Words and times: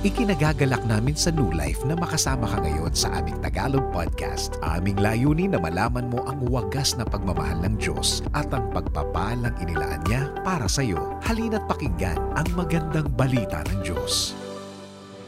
Ikinagagalak 0.00 0.88
namin 0.88 1.12
sa 1.12 1.28
New 1.28 1.52
Life 1.52 1.84
na 1.84 1.92
makasama 1.92 2.48
ka 2.48 2.64
ngayon 2.64 2.88
sa 2.96 3.20
aming 3.20 3.36
Tagalog 3.44 3.84
podcast. 3.92 4.56
Aming 4.64 4.96
layunin 4.96 5.52
na 5.52 5.60
malaman 5.60 6.08
mo 6.08 6.24
ang 6.24 6.40
wagas 6.48 6.96
na 6.96 7.04
pagmamahal 7.04 7.60
ng 7.60 7.76
Diyos 7.76 8.24
at 8.32 8.48
ang 8.48 8.72
pagpapalang 8.72 9.52
inilaan 9.60 10.00
niya 10.08 10.32
para 10.40 10.64
sa 10.72 10.80
iyo. 10.80 11.20
Halina't 11.20 11.68
pakinggan 11.68 12.16
ang 12.32 12.48
magandang 12.56 13.12
balita 13.12 13.60
ng 13.68 13.84
Diyos. 13.84 14.32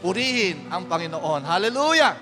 Purihin 0.01 0.65
ang 0.73 0.89
Panginoon. 0.89 1.45
Hallelujah! 1.45 2.17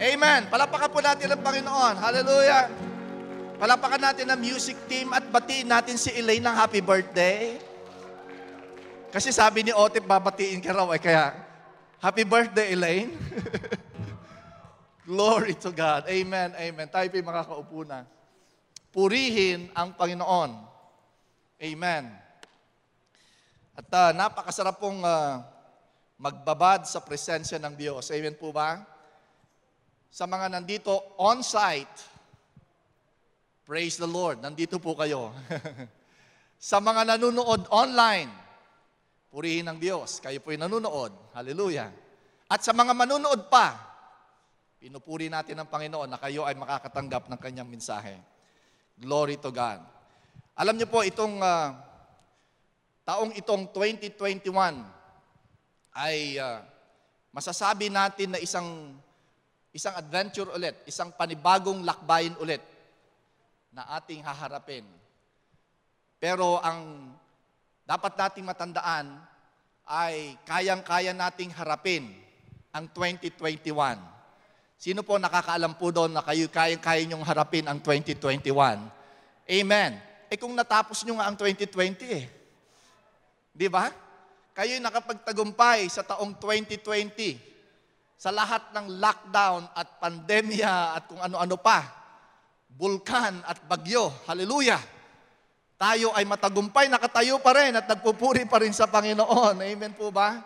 Amen! 0.00 0.48
Palapakan 0.48 0.88
po 0.88 1.04
natin 1.04 1.36
ang 1.36 1.42
Panginoon. 1.44 1.94
Hallelujah! 2.00 2.64
Palapakan 3.60 4.00
natin 4.08 4.24
ang 4.24 4.40
music 4.40 4.88
team 4.88 5.12
at 5.12 5.28
batiin 5.28 5.68
natin 5.68 6.00
si 6.00 6.16
Elaine 6.16 6.48
ng 6.48 6.56
happy 6.64 6.80
birthday. 6.80 7.60
Kasi 9.12 9.36
sabi 9.36 9.68
ni 9.68 9.72
Otip, 9.76 10.08
babatiin 10.08 10.64
ka 10.64 10.72
raw. 10.72 10.88
Eh, 10.96 11.00
kaya, 11.04 11.47
happy 11.98 12.22
birthday, 12.22 12.72
Elaine. 12.72 13.12
Glory 15.08 15.54
to 15.58 15.70
God. 15.74 16.06
Amen, 16.06 16.54
amen. 16.54 16.86
Tayo 16.86 17.08
po'y 17.10 17.24
makakaupo 17.24 17.82
na. 17.82 18.06
Purihin 18.92 19.72
ang 19.74 19.96
Panginoon. 19.96 20.52
Amen. 21.58 22.04
At 23.78 23.88
uh, 23.94 24.10
napakasarap 24.14 24.78
pong 24.78 25.00
uh, 25.02 25.42
magbabad 26.18 26.86
sa 26.86 27.02
presensya 27.02 27.62
ng 27.62 27.74
Diyos. 27.78 28.10
Amen 28.10 28.34
po 28.34 28.50
ba? 28.50 28.82
Sa 30.10 30.26
mga 30.26 30.50
nandito 30.50 31.14
on-site, 31.18 31.98
praise 33.62 33.98
the 33.98 34.08
Lord, 34.08 34.42
nandito 34.42 34.82
po 34.82 34.98
kayo. 34.98 35.30
sa 36.58 36.82
mga 36.82 37.14
nanonood 37.14 37.70
online, 37.70 38.47
purihin 39.28 39.68
ng 39.68 39.78
Diyos. 39.80 40.20
Kayo 40.20 40.40
po'y 40.40 40.56
nanonood. 40.56 41.12
Hallelujah. 41.36 41.92
At 42.48 42.64
sa 42.64 42.72
mga 42.72 42.96
manunood 42.96 43.52
pa, 43.52 43.76
pinupuri 44.80 45.28
natin 45.28 45.60
ang 45.60 45.68
Panginoon 45.68 46.08
na 46.08 46.20
kayo 46.20 46.48
ay 46.48 46.56
makakatanggap 46.56 47.28
ng 47.28 47.40
kanyang 47.40 47.68
mensahe. 47.68 48.16
Glory 48.96 49.36
to 49.36 49.52
God. 49.52 49.84
Alam 50.58 50.74
niyo 50.74 50.88
po, 50.90 51.04
itong 51.06 51.38
uh, 51.38 51.70
taong 53.06 53.30
itong 53.36 53.70
2021 53.70 54.48
ay 55.94 56.40
uh, 56.40 56.64
masasabi 57.30 57.92
natin 57.92 58.34
na 58.34 58.40
isang 58.42 58.96
isang 59.70 59.94
adventure 59.94 60.48
ulit, 60.50 60.74
isang 60.88 61.12
panibagong 61.14 61.84
lakbayin 61.84 62.34
ulit 62.40 62.64
na 63.70 63.84
ating 64.00 64.24
haharapin. 64.24 64.82
Pero 66.18 66.58
ang 66.58 67.12
dapat 67.88 68.20
nating 68.20 68.44
matandaan 68.44 69.16
ay 69.88 70.36
kayang-kaya 70.44 71.16
nating 71.16 71.48
harapin 71.56 72.04
ang 72.68 72.84
2021. 72.92 73.72
Sino 74.76 75.00
po 75.00 75.16
nakakaalam 75.16 75.72
po 75.80 75.88
doon 75.88 76.12
na 76.12 76.20
kayo 76.20 76.52
kayang-kaya 76.52 77.08
nyong 77.08 77.24
harapin 77.24 77.64
ang 77.64 77.80
2021? 77.80 78.52
Amen. 79.48 79.92
Eh 80.28 80.36
kung 80.36 80.52
natapos 80.52 81.00
nyo 81.08 81.16
nga 81.16 81.32
ang 81.32 81.36
2020 81.40 82.04
eh. 82.12 82.28
Di 83.56 83.72
ba? 83.72 83.88
Kayo 84.52 84.76
nakapagtagumpay 84.84 85.88
sa 85.88 86.04
taong 86.04 86.36
2020 86.36 87.40
sa 88.20 88.28
lahat 88.28 88.68
ng 88.76 89.00
lockdown 89.00 89.64
at 89.72 89.96
pandemya 89.96 91.00
at 91.00 91.08
kung 91.08 91.24
ano-ano 91.24 91.56
pa. 91.56 91.88
Bulkan 92.68 93.40
at 93.48 93.64
bagyo. 93.64 94.12
Hallelujah. 94.28 94.97
Tayo 95.78 96.10
ay 96.10 96.26
matagumpay, 96.26 96.90
nakatayo 96.90 97.38
pa 97.38 97.54
rin 97.54 97.78
at 97.78 97.86
nagpupuri 97.86 98.42
pa 98.50 98.58
rin 98.58 98.74
sa 98.74 98.90
Panginoon. 98.90 99.62
Amen 99.62 99.94
po 99.94 100.10
ba? 100.10 100.42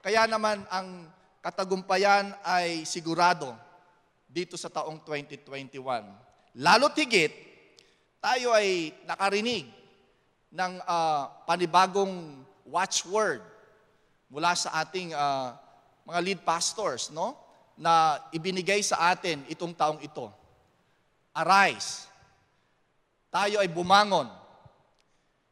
Kaya 0.00 0.24
naman 0.24 0.64
ang 0.72 1.04
katagumpayan 1.44 2.32
ay 2.40 2.88
sigurado 2.88 3.52
dito 4.24 4.56
sa 4.56 4.72
taong 4.72 5.04
2021. 5.04 5.76
Lalo't 6.56 6.96
higit, 6.96 7.28
tayo 8.24 8.56
ay 8.56 8.96
nakarinig 9.04 9.68
ng 10.48 10.72
uh, 10.88 11.28
panibagong 11.44 12.40
watchword 12.64 13.44
mula 14.32 14.56
sa 14.56 14.80
ating 14.80 15.12
uh, 15.12 15.60
mga 16.08 16.20
lead 16.24 16.40
pastors, 16.40 17.12
no? 17.12 17.36
Na 17.76 18.16
ibinigay 18.32 18.80
sa 18.80 19.12
atin 19.12 19.44
itong 19.52 19.76
taong 19.76 20.00
ito. 20.00 20.32
Arise. 21.36 22.08
Tayo 23.28 23.60
ay 23.60 23.68
bumangon. 23.68 24.39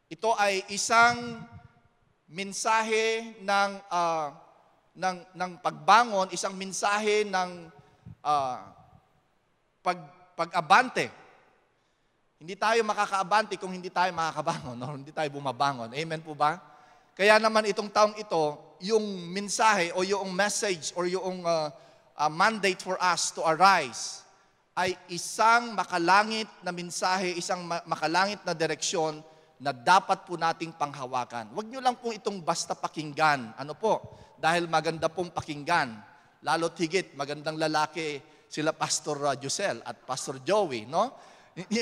Ito 0.09 0.33
ay 0.33 0.65
isang 0.73 1.37
mensahe 2.25 3.37
ng 3.45 3.71
uh, 3.93 4.33
ng 4.97 5.17
ng 5.37 5.51
pagbangon, 5.61 6.33
isang 6.33 6.57
mensahe 6.57 7.29
ng 7.29 7.69
uh, 8.25 8.57
pag 9.85 9.99
pag-abante. 10.33 11.13
Hindi 12.41 12.57
tayo 12.57 12.81
makakaabante 12.81 13.53
kung 13.61 13.69
hindi 13.69 13.93
tayo 13.93 14.09
makakabangon 14.17 14.81
o 14.81 14.97
hindi 14.97 15.13
tayo 15.13 15.29
bumabangon. 15.29 15.93
Amen 15.93 16.25
po 16.25 16.33
ba? 16.33 16.57
Kaya 17.13 17.37
naman 17.37 17.69
itong 17.69 17.93
taong 17.93 18.15
ito, 18.17 18.57
yung 18.81 19.05
mensahe 19.29 19.93
o 19.93 20.01
yung 20.01 20.33
message 20.33 20.89
or 20.97 21.05
yung 21.05 21.45
uh, 21.45 21.69
uh, 22.17 22.31
mandate 22.33 22.81
for 22.81 22.97
us 22.97 23.29
to 23.29 23.45
arise 23.45 24.25
ay 24.73 24.97
isang 25.11 25.77
makalangit 25.77 26.47
na 26.65 26.73
mensahe, 26.73 27.35
isang 27.37 27.61
makalangit 27.85 28.41
na 28.41 28.57
direksyon 28.57 29.21
na 29.59 29.75
dapat 29.75 30.23
po 30.23 30.39
nating 30.39 30.71
panghawakan. 30.79 31.51
Huwag 31.51 31.67
nyo 31.67 31.83
lang 31.83 31.99
po 31.99 32.15
itong 32.15 32.39
basta 32.39 32.71
pakinggan. 32.71 33.59
Ano 33.59 33.75
po? 33.75 34.15
Dahil 34.39 34.71
maganda 34.71 35.11
pong 35.11 35.35
pakinggan. 35.35 35.99
Lalo't 36.47 36.79
higit, 36.79 37.11
magandang 37.19 37.59
lalaki 37.59 38.23
sila 38.47 38.71
Pastor 38.71 39.19
uh, 39.27 39.35
Josel 39.35 39.83
at 39.83 39.99
Pastor 40.07 40.39
Joey, 40.39 40.87
no? 40.87 41.11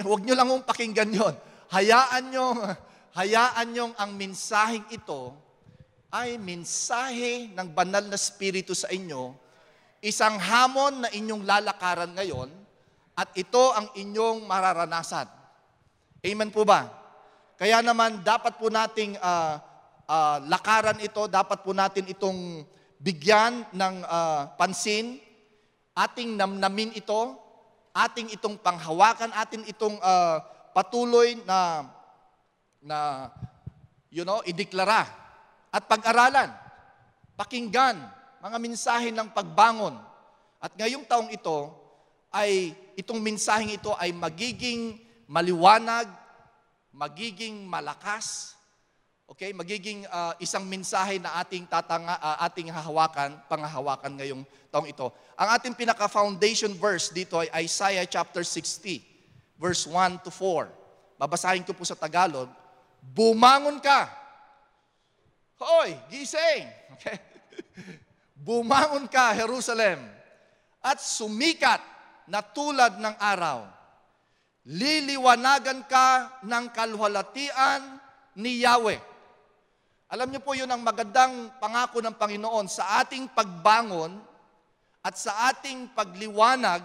Huwag 0.10 0.26
nyo 0.26 0.34
lang 0.34 0.50
pong 0.50 0.66
pakinggan 0.66 1.14
yon. 1.14 1.36
Hayaan 1.70 2.34
nyo, 2.34 2.58
hayaan 3.22 3.68
nyo 3.70 3.86
ang 3.94 4.18
mensaheng 4.18 4.90
ito 4.90 5.38
ay 6.10 6.42
mensahe 6.42 7.54
ng 7.54 7.68
banal 7.78 8.02
na 8.10 8.18
spirito 8.18 8.74
sa 8.74 8.90
inyo, 8.90 9.38
isang 10.02 10.42
hamon 10.42 11.06
na 11.06 11.10
inyong 11.14 11.44
lalakaran 11.46 12.10
ngayon, 12.18 12.50
at 13.14 13.30
ito 13.38 13.74
ang 13.78 13.94
inyong 13.94 14.50
mararanasan. 14.50 15.30
Amen 16.26 16.50
po 16.50 16.66
ba? 16.66 16.97
Kaya 17.58 17.82
naman 17.82 18.22
dapat 18.22 18.62
po 18.62 18.70
nating 18.70 19.18
uh, 19.18 19.58
uh, 20.06 20.38
lakaran 20.46 21.02
ito, 21.02 21.26
dapat 21.26 21.66
po 21.66 21.74
natin 21.74 22.06
itong 22.06 22.62
bigyan 23.02 23.66
ng 23.74 23.96
uh, 24.06 24.54
pansin, 24.62 25.18
ating 25.98 26.38
namnamin 26.38 26.94
ito, 26.94 27.34
ating 27.98 28.30
itong 28.38 28.62
panghawakan, 28.62 29.34
ating 29.42 29.66
itong 29.74 29.98
uh, 29.98 30.38
patuloy 30.70 31.34
na 31.50 31.90
na 32.78 33.30
you 34.14 34.22
know, 34.22 34.46
ideklara 34.46 35.10
at 35.74 35.84
pag-aralan, 35.90 36.54
pakinggan 37.34 37.98
mga 38.38 38.58
mensahe 38.62 39.10
ng 39.10 39.34
pagbangon. 39.34 39.98
At 40.62 40.74
ngayong 40.78 41.06
taong 41.10 41.30
ito 41.34 41.74
ay 42.30 42.74
itong 42.98 43.18
mensaheng 43.18 43.74
ito 43.74 43.94
ay 43.98 44.14
magiging 44.14 45.02
maliwanag, 45.26 46.06
magiging 46.98 47.70
malakas, 47.70 48.58
okay, 49.30 49.54
magiging 49.54 50.02
uh, 50.10 50.34
isang 50.42 50.66
mensahe 50.66 51.22
na 51.22 51.38
ating 51.38 51.70
tatanga, 51.70 52.18
uh, 52.18 52.42
ating 52.50 52.74
hahawakan, 52.74 53.38
pangahawakan 53.46 54.18
ngayong 54.18 54.42
taong 54.74 54.90
ito. 54.90 55.14
Ang 55.38 55.50
ating 55.54 55.78
pinaka-foundation 55.78 56.74
verse 56.74 57.14
dito 57.14 57.38
ay 57.38 57.70
Isaiah 57.70 58.10
chapter 58.10 58.42
60, 58.42 59.06
verse 59.62 59.86
1 59.86 60.26
to 60.26 60.34
4. 60.34 61.22
Babasahin 61.22 61.62
ko 61.62 61.78
po 61.78 61.86
sa 61.86 61.94
Tagalog, 61.94 62.50
Bumangon 62.98 63.78
ka! 63.78 64.10
Hoy, 65.62 65.94
gising! 66.10 66.66
Okay? 66.98 67.22
Bumangon 68.34 69.06
ka, 69.06 69.38
Jerusalem, 69.38 70.02
at 70.82 70.98
sumikat 70.98 71.78
na 72.26 72.42
tulad 72.42 72.98
ng 72.98 73.16
araw 73.22 73.77
liliwanagan 74.68 75.88
ka 75.88 76.44
ng 76.44 76.66
kalwalatian 76.76 78.04
ni 78.36 78.68
Yahweh. 78.68 79.00
Alam 80.12 80.28
niyo 80.32 80.44
po 80.44 80.56
yun 80.56 80.68
ang 80.68 80.84
magandang 80.84 81.56
pangako 81.60 82.04
ng 82.04 82.16
Panginoon 82.16 82.68
sa 82.68 83.00
ating 83.04 83.32
pagbangon 83.32 84.20
at 85.04 85.16
sa 85.16 85.52
ating 85.52 85.96
pagliwanag. 85.96 86.84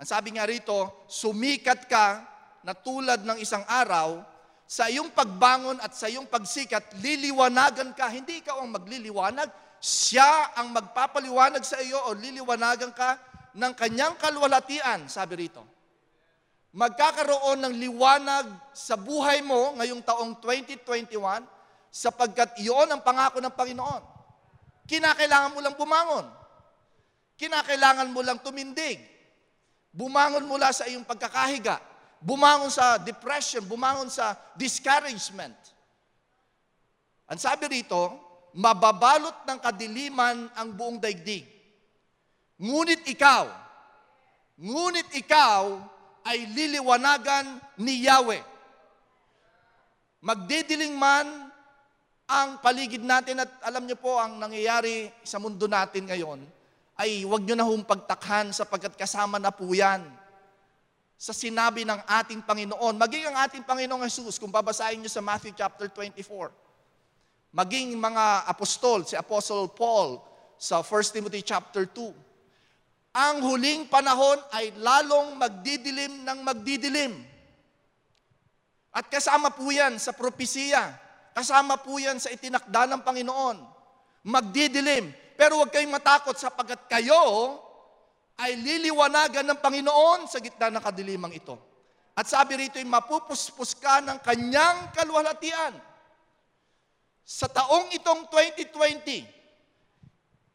Ang 0.00 0.08
sabi 0.08 0.36
nga 0.36 0.48
rito, 0.48 1.04
sumikat 1.04 1.84
ka 1.84 2.24
na 2.64 2.72
tulad 2.72 3.24
ng 3.24 3.36
isang 3.40 3.64
araw, 3.68 4.24
sa 4.68 4.88
iyong 4.88 5.08
pagbangon 5.12 5.80
at 5.80 5.96
sa 5.96 6.12
iyong 6.12 6.28
pagsikat, 6.28 7.00
liliwanagan 7.00 7.96
ka. 7.96 8.08
Hindi 8.12 8.44
ikaw 8.44 8.60
ang 8.60 8.72
magliliwanag, 8.76 9.48
siya 9.80 10.52
ang 10.56 10.76
magpapaliwanag 10.76 11.64
sa 11.64 11.80
iyo 11.80 11.96
o 12.08 12.12
liliwanagan 12.12 12.92
ka 12.92 13.16
ng 13.56 13.72
kanyang 13.72 14.16
kalwalatian, 14.20 15.08
sabi 15.08 15.48
rito 15.48 15.77
magkakaroon 16.78 17.58
ng 17.66 17.74
liwanag 17.74 18.46
sa 18.70 18.94
buhay 18.94 19.42
mo 19.42 19.74
ngayong 19.82 19.98
taong 19.98 20.38
2021 20.38 21.10
sapagkat 21.90 22.54
iyon 22.62 22.86
ang 22.86 23.02
pangako 23.02 23.42
ng 23.42 23.50
Panginoon. 23.50 24.02
Kinakailangan 24.86 25.58
mo 25.58 25.58
lang 25.58 25.74
bumangon. 25.74 26.26
Kinakailangan 27.34 28.14
mo 28.14 28.22
lang 28.22 28.38
tumindig. 28.38 29.02
Bumangon 29.90 30.46
mula 30.46 30.70
sa 30.70 30.86
iyong 30.86 31.02
pagkakahiga. 31.02 31.82
Bumangon 32.22 32.70
sa 32.70 32.94
depression, 33.02 33.66
bumangon 33.66 34.06
sa 34.06 34.38
discouragement. 34.54 35.58
Ang 37.26 37.42
sabi 37.42 37.66
rito, 37.66 38.14
mababalot 38.54 39.42
ng 39.50 39.58
kadiliman 39.58 40.46
ang 40.54 40.68
buong 40.78 41.02
daigdig. 41.02 41.42
Ngunit 42.58 43.02
ikaw, 43.06 43.50
ngunit 44.58 45.10
ikaw 45.14 45.97
ay 46.28 46.44
liliwanagan 46.52 47.56
ni 47.80 48.04
Yahweh. 48.04 48.44
Magdidiling 50.20 50.92
man 50.92 51.48
ang 52.28 52.60
paligid 52.60 53.00
natin 53.00 53.40
at 53.40 53.48
alam 53.64 53.88
niyo 53.88 53.96
po 53.96 54.20
ang 54.20 54.36
nangyayari 54.36 55.08
sa 55.24 55.40
mundo 55.40 55.64
natin 55.64 56.04
ngayon 56.04 56.44
ay 57.00 57.24
huwag 57.24 57.48
niyo 57.48 57.56
na 57.56 57.64
hong 57.64 57.80
pagtakhan 57.80 58.52
sapagkat 58.52 58.92
kasama 58.92 59.40
na 59.40 59.48
po 59.48 59.64
yan 59.72 60.04
sa 61.16 61.32
sinabi 61.32 61.88
ng 61.88 61.98
ating 62.04 62.44
Panginoon. 62.44 62.94
Maging 63.00 63.24
ang 63.32 63.48
ating 63.48 63.64
Panginoong 63.64 64.04
Jesus, 64.06 64.36
kung 64.36 64.52
babasahin 64.52 65.00
niyo 65.00 65.08
sa 65.08 65.24
Matthew 65.24 65.56
chapter 65.56 65.88
24, 65.88 66.52
maging 67.56 67.96
mga 67.96 68.44
apostol, 68.46 69.08
si 69.08 69.16
Apostle 69.16 69.72
Paul 69.72 70.20
sa 70.60 70.84
1 70.84 71.16
Timothy 71.16 71.40
chapter 71.40 71.88
2, 71.88 72.27
ang 73.12 73.40
huling 73.42 73.88
panahon 73.88 74.38
ay 74.52 74.72
lalong 74.76 75.34
magdidilim 75.36 76.22
ng 76.22 76.38
magdidilim. 76.44 77.12
At 78.92 79.08
kasama 79.08 79.52
po 79.52 79.68
yan 79.68 79.96
sa 79.96 80.12
propesiya. 80.16 80.92
Kasama 81.32 81.78
po 81.78 82.02
yan 82.02 82.18
sa 82.18 82.32
itinakda 82.34 82.90
ng 82.90 83.02
Panginoon. 83.04 83.56
Magdidilim. 84.26 85.14
Pero 85.38 85.62
huwag 85.62 85.70
kayong 85.70 85.94
matakot 85.94 86.34
sapagkat 86.34 86.90
kayo 86.90 87.54
ay 88.38 88.58
liliwanagan 88.58 89.46
ng 89.46 89.58
Panginoon 89.62 90.26
sa 90.26 90.42
gitna 90.42 90.70
ng 90.70 90.82
kadilimang 90.82 91.30
ito. 91.34 91.54
At 92.18 92.26
sabi 92.26 92.58
rito, 92.58 92.82
mapupuspos 92.82 93.78
ka 93.78 94.02
ng 94.02 94.18
kanyang 94.18 94.90
kalwalatian. 94.90 95.78
Sa 97.22 97.46
taong 97.46 97.94
itong 97.94 98.26
2020, 98.26 99.37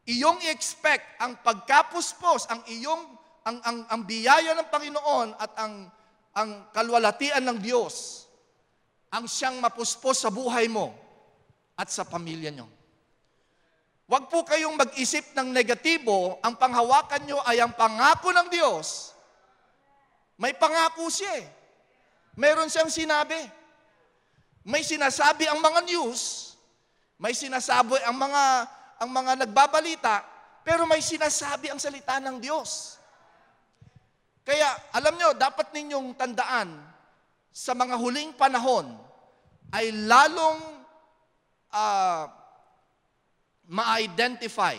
iyong 0.07 0.39
i-expect 0.43 1.19
ang 1.23 1.39
pagkapuspos, 1.39 2.47
ang 2.51 2.61
iyong 2.67 3.03
ang, 3.43 3.59
ang, 3.59 3.77
ang 3.91 4.01
biyaya 4.07 4.55
ng 4.55 4.71
Panginoon 4.71 5.35
at 5.35 5.51
ang, 5.59 5.91
ang 6.31 6.49
kalwalatian 6.71 7.43
ng 7.43 7.59
Diyos 7.59 8.23
ang 9.13 9.29
siyang 9.29 9.61
mapuspos 9.61 10.25
sa 10.25 10.33
buhay 10.33 10.65
mo 10.65 10.89
at 11.77 11.85
sa 11.93 12.01
pamilya 12.01 12.49
nyo. 12.49 12.65
Huwag 14.09 14.25
po 14.25 14.41
kayong 14.41 14.73
mag-isip 14.73 15.37
ng 15.37 15.53
negatibo, 15.53 16.41
ang 16.41 16.57
panghawakan 16.57 17.21
nyo 17.29 17.37
ay 17.45 17.61
ang 17.61 17.77
pangako 17.77 18.33
ng 18.33 18.49
Diyos. 18.49 19.13
May 20.41 20.57
pangako 20.57 21.13
siya 21.13 21.45
eh. 21.45 21.47
Meron 22.33 22.73
siyang 22.73 22.89
sinabi. 22.89 23.37
May 24.65 24.81
sinasabi 24.81 25.45
ang 25.45 25.61
mga 25.61 25.85
news, 25.91 26.53
may 27.19 27.35
sinasabi 27.35 27.99
ang 28.07 28.15
mga 28.17 28.43
ang 29.03 29.11
mga 29.11 29.43
nagbabalita, 29.43 30.23
pero 30.63 30.87
may 30.87 31.03
sinasabi 31.03 31.67
ang 31.67 31.77
salita 31.77 32.23
ng 32.23 32.39
Diyos. 32.39 32.95
Kaya 34.47 34.95
alam 34.95 35.19
nyo, 35.19 35.35
dapat 35.35 35.75
ninyong 35.75 36.15
tandaan 36.15 36.71
sa 37.51 37.75
mga 37.75 37.99
huling 37.99 38.31
panahon 38.33 38.95
ay 39.75 39.91
lalong 39.91 40.59
uh, 41.71 42.23
ma-identify, 43.67 44.75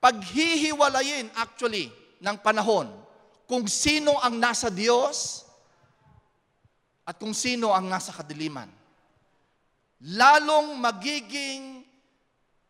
paghihiwalayin 0.00 1.32
actually 1.36 1.88
ng 2.20 2.36
panahon 2.40 2.88
kung 3.48 3.64
sino 3.64 4.16
ang 4.20 4.36
nasa 4.36 4.68
Diyos 4.68 5.48
at 7.08 7.16
kung 7.16 7.32
sino 7.32 7.72
ang 7.72 7.88
nasa 7.88 8.12
kadiliman. 8.12 8.68
Lalong 10.04 10.78
magiging, 10.78 11.77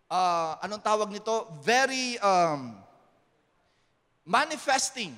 uh, 0.09 0.61
anong 0.65 0.83
tawag 0.83 1.09
nito? 1.13 1.47
Very 1.63 2.17
um, 2.21 2.77
manifesting. 4.25 5.13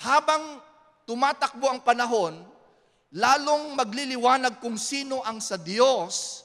Habang 0.00 0.60
tumatakbo 1.04 1.68
ang 1.68 1.80
panahon, 1.84 2.40
lalong 3.12 3.76
magliliwanag 3.76 4.60
kung 4.60 4.80
sino 4.80 5.20
ang 5.24 5.38
sa 5.44 5.60
Diyos 5.60 6.44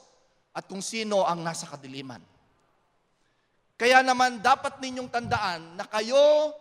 at 0.51 0.67
kung 0.67 0.83
sino 0.83 1.23
ang 1.23 1.39
nasa 1.43 1.67
kadiliman. 1.67 2.19
Kaya 3.75 3.99
naman 3.99 4.39
dapat 4.39 4.79
ninyong 4.79 5.11
tandaan 5.11 5.75
na 5.75 5.83
kayo 5.83 6.55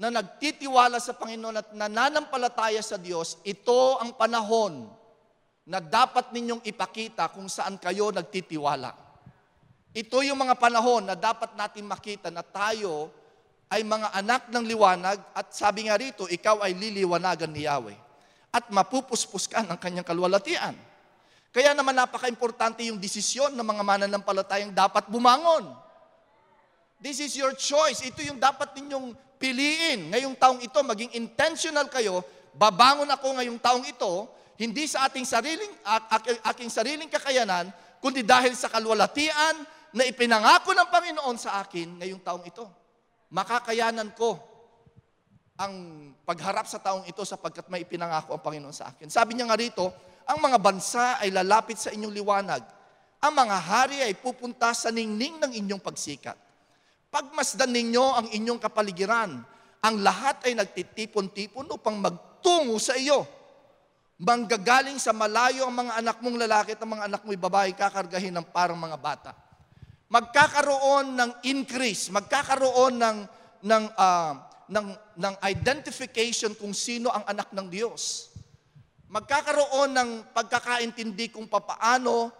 na 0.00 0.12
nagtitiwala 0.12 1.00
sa 1.00 1.16
Panginoon 1.16 1.56
at 1.60 1.68
nananampalataya 1.76 2.80
sa 2.80 3.00
Diyos, 3.00 3.40
ito 3.44 4.00
ang 4.00 4.16
panahon 4.16 4.88
na 5.68 5.80
dapat 5.80 6.32
ninyong 6.32 6.64
ipakita 6.64 7.28
kung 7.32 7.48
saan 7.48 7.76
kayo 7.76 8.08
nagtitiwala. 8.12 9.09
Ito 9.90 10.22
yung 10.22 10.38
mga 10.38 10.54
panahon 10.54 11.02
na 11.02 11.18
dapat 11.18 11.58
natin 11.58 11.82
makita 11.82 12.30
na 12.30 12.46
tayo 12.46 13.10
ay 13.66 13.82
mga 13.82 14.14
anak 14.14 14.42
ng 14.46 14.64
liwanag 14.66 15.18
at 15.34 15.50
sabi 15.50 15.90
nga 15.90 15.98
rito, 15.98 16.30
ikaw 16.30 16.62
ay 16.62 16.74
liliwanagan 16.74 17.50
ni 17.50 17.66
Yahweh 17.66 17.98
at 18.54 18.70
mapupuspos 18.70 19.50
ka 19.50 19.62
ng 19.66 19.78
kanyang 19.78 20.06
kalwalatian. 20.06 20.74
Kaya 21.50 21.74
naman 21.74 21.98
napaka-importante 21.98 22.86
yung 22.86 23.02
desisyon 23.02 23.50
ng 23.58 23.66
mga 23.66 23.82
mananampalatayang 23.82 24.70
dapat 24.70 25.10
bumangon. 25.10 25.66
This 27.02 27.18
is 27.18 27.34
your 27.34 27.54
choice. 27.58 27.98
Ito 28.06 28.22
yung 28.22 28.38
dapat 28.38 28.70
ninyong 28.78 29.18
piliin. 29.42 30.14
Ngayong 30.14 30.38
taong 30.38 30.62
ito, 30.62 30.78
maging 30.86 31.18
intentional 31.18 31.90
kayo, 31.90 32.22
babangon 32.54 33.10
ako 33.10 33.42
ngayong 33.42 33.58
taong 33.58 33.82
ito, 33.82 34.30
hindi 34.54 34.86
sa 34.86 35.10
ating 35.10 35.26
sariling, 35.26 35.72
aking 36.54 36.70
sariling 36.70 37.10
kakayanan, 37.10 37.74
kundi 37.98 38.22
dahil 38.22 38.54
sa 38.54 38.70
kalwalatian 38.70 39.79
na 39.94 40.06
ipinangako 40.06 40.74
ng 40.74 40.88
Panginoon 40.88 41.36
sa 41.38 41.62
akin 41.62 41.98
ngayong 42.02 42.22
taong 42.22 42.46
ito 42.46 42.80
makakayanan 43.30 44.10
ko 44.12 44.36
ang 45.60 45.72
pagharap 46.26 46.66
sa 46.66 46.82
taong 46.82 47.06
ito 47.06 47.22
sapagkat 47.22 47.68
may 47.70 47.86
ipinangako 47.86 48.34
ang 48.34 48.42
Panginoon 48.42 48.74
sa 48.74 48.90
akin. 48.90 49.12
Sabi 49.12 49.36
niya 49.36 49.44
nga 49.44 49.60
rito, 49.60 49.92
ang 50.24 50.40
mga 50.40 50.56
bansa 50.56 51.20
ay 51.20 51.28
lalapit 51.28 51.76
sa 51.76 51.92
inyong 51.92 52.14
liwanag. 52.16 52.62
Ang 53.20 53.32
mga 53.36 53.56
hari 53.60 53.98
ay 54.00 54.16
pupunta 54.16 54.72
sa 54.72 54.88
ningning 54.88 55.36
ng 55.36 55.52
inyong 55.52 55.82
pagsikat. 55.84 56.36
Pagmasdan 57.12 57.68
ninyo 57.68 58.04
ang 58.16 58.26
inyong 58.32 58.56
kapaligiran, 58.56 59.36
ang 59.84 59.96
lahat 60.00 60.48
ay 60.48 60.56
nagtitipon-tipon 60.56 61.68
upang 61.68 62.00
magtungo 62.00 62.80
sa 62.80 62.96
iyo. 62.96 63.28
Manggagaling 64.16 64.96
sa 64.96 65.12
malayo 65.12 65.68
ang 65.68 65.76
mga 65.76 65.92
anak 66.00 66.16
mong 66.24 66.36
lalaki 66.40 66.72
at 66.72 66.80
ang 66.80 66.92
mga 66.96 67.04
anak 67.04 67.20
mong 67.20 67.36
babae 67.36 67.70
kakargahin 67.76 68.32
ng 68.32 68.48
parang 68.48 68.80
mga 68.80 68.96
bata 68.96 69.49
magkakaroon 70.10 71.14
ng 71.14 71.30
increase, 71.46 72.10
magkakaroon 72.10 72.98
ng 72.98 73.18
ng 73.62 73.84
uh, 73.94 74.34
ng 74.70 74.86
ng 75.18 75.34
identification 75.46 76.54
kung 76.58 76.74
sino 76.74 77.14
ang 77.14 77.22
anak 77.30 77.54
ng 77.54 77.66
Diyos. 77.70 78.34
Magkakaroon 79.10 79.90
ng 79.90 80.10
pagkakaintindi 80.34 81.34
kung 81.34 81.46
papaano 81.46 82.30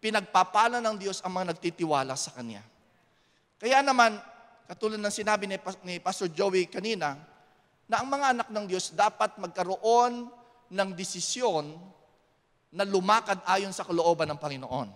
pinagpapala 0.00 0.80
ng 0.80 0.96
Diyos 0.96 1.20
ang 1.24 1.36
mga 1.36 1.56
nagtitiwala 1.56 2.16
sa 2.16 2.32
Kanya. 2.32 2.64
Kaya 3.60 3.84
naman, 3.84 4.16
katulad 4.64 4.96
ng 4.96 5.12
sinabi 5.12 5.44
ni, 5.44 5.60
ni 5.84 6.00
Pastor 6.00 6.32
Joey 6.32 6.70
kanina, 6.70 7.18
na 7.90 8.00
ang 8.00 8.08
mga 8.08 8.26
anak 8.36 8.48
ng 8.48 8.64
Diyos 8.64 8.94
dapat 8.96 9.36
magkaroon 9.36 10.32
ng 10.72 10.88
desisyon 10.96 11.76
na 12.72 12.88
lumakad 12.88 13.40
ayon 13.44 13.72
sa 13.74 13.84
kalooban 13.84 14.28
ng 14.32 14.40
Panginoon. 14.40 14.88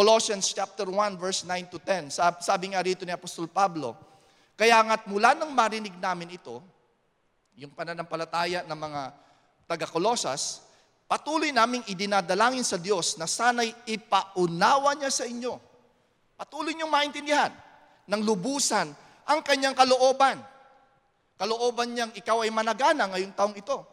Colossians 0.00 0.56
chapter 0.56 0.88
1 0.88 1.20
verse 1.20 1.44
9 1.44 1.68
to 1.68 1.76
10. 1.76 2.08
Sabi 2.40 2.72
nga 2.72 2.80
rito 2.80 3.04
ni 3.04 3.12
Apostol 3.12 3.52
Pablo, 3.52 3.92
kaya 4.56 4.80
nga't 4.80 5.04
mula 5.04 5.36
nang 5.36 5.52
marinig 5.52 5.92
namin 6.00 6.40
ito, 6.40 6.64
yung 7.52 7.68
pananampalataya 7.76 8.64
ng 8.64 8.78
mga 8.80 9.02
taga-Colosas, 9.68 10.64
patuloy 11.04 11.52
naming 11.52 11.84
idinadalangin 11.84 12.64
sa 12.64 12.80
Diyos 12.80 13.20
na 13.20 13.28
sana'y 13.28 13.76
ipaunawa 13.92 14.96
niya 14.96 15.12
sa 15.12 15.28
inyo. 15.28 15.60
Patuloy 16.32 16.72
niyong 16.72 16.88
maintindihan 16.88 17.52
ng 18.08 18.24
lubusan 18.24 18.88
ang 19.28 19.44
kanyang 19.44 19.76
kalooban. 19.76 20.40
Kalooban 21.36 21.92
niyang 21.92 22.12
ikaw 22.16 22.40
ay 22.40 22.48
managana 22.48 23.04
ngayong 23.12 23.36
taong 23.36 23.52
ito. 23.52 23.84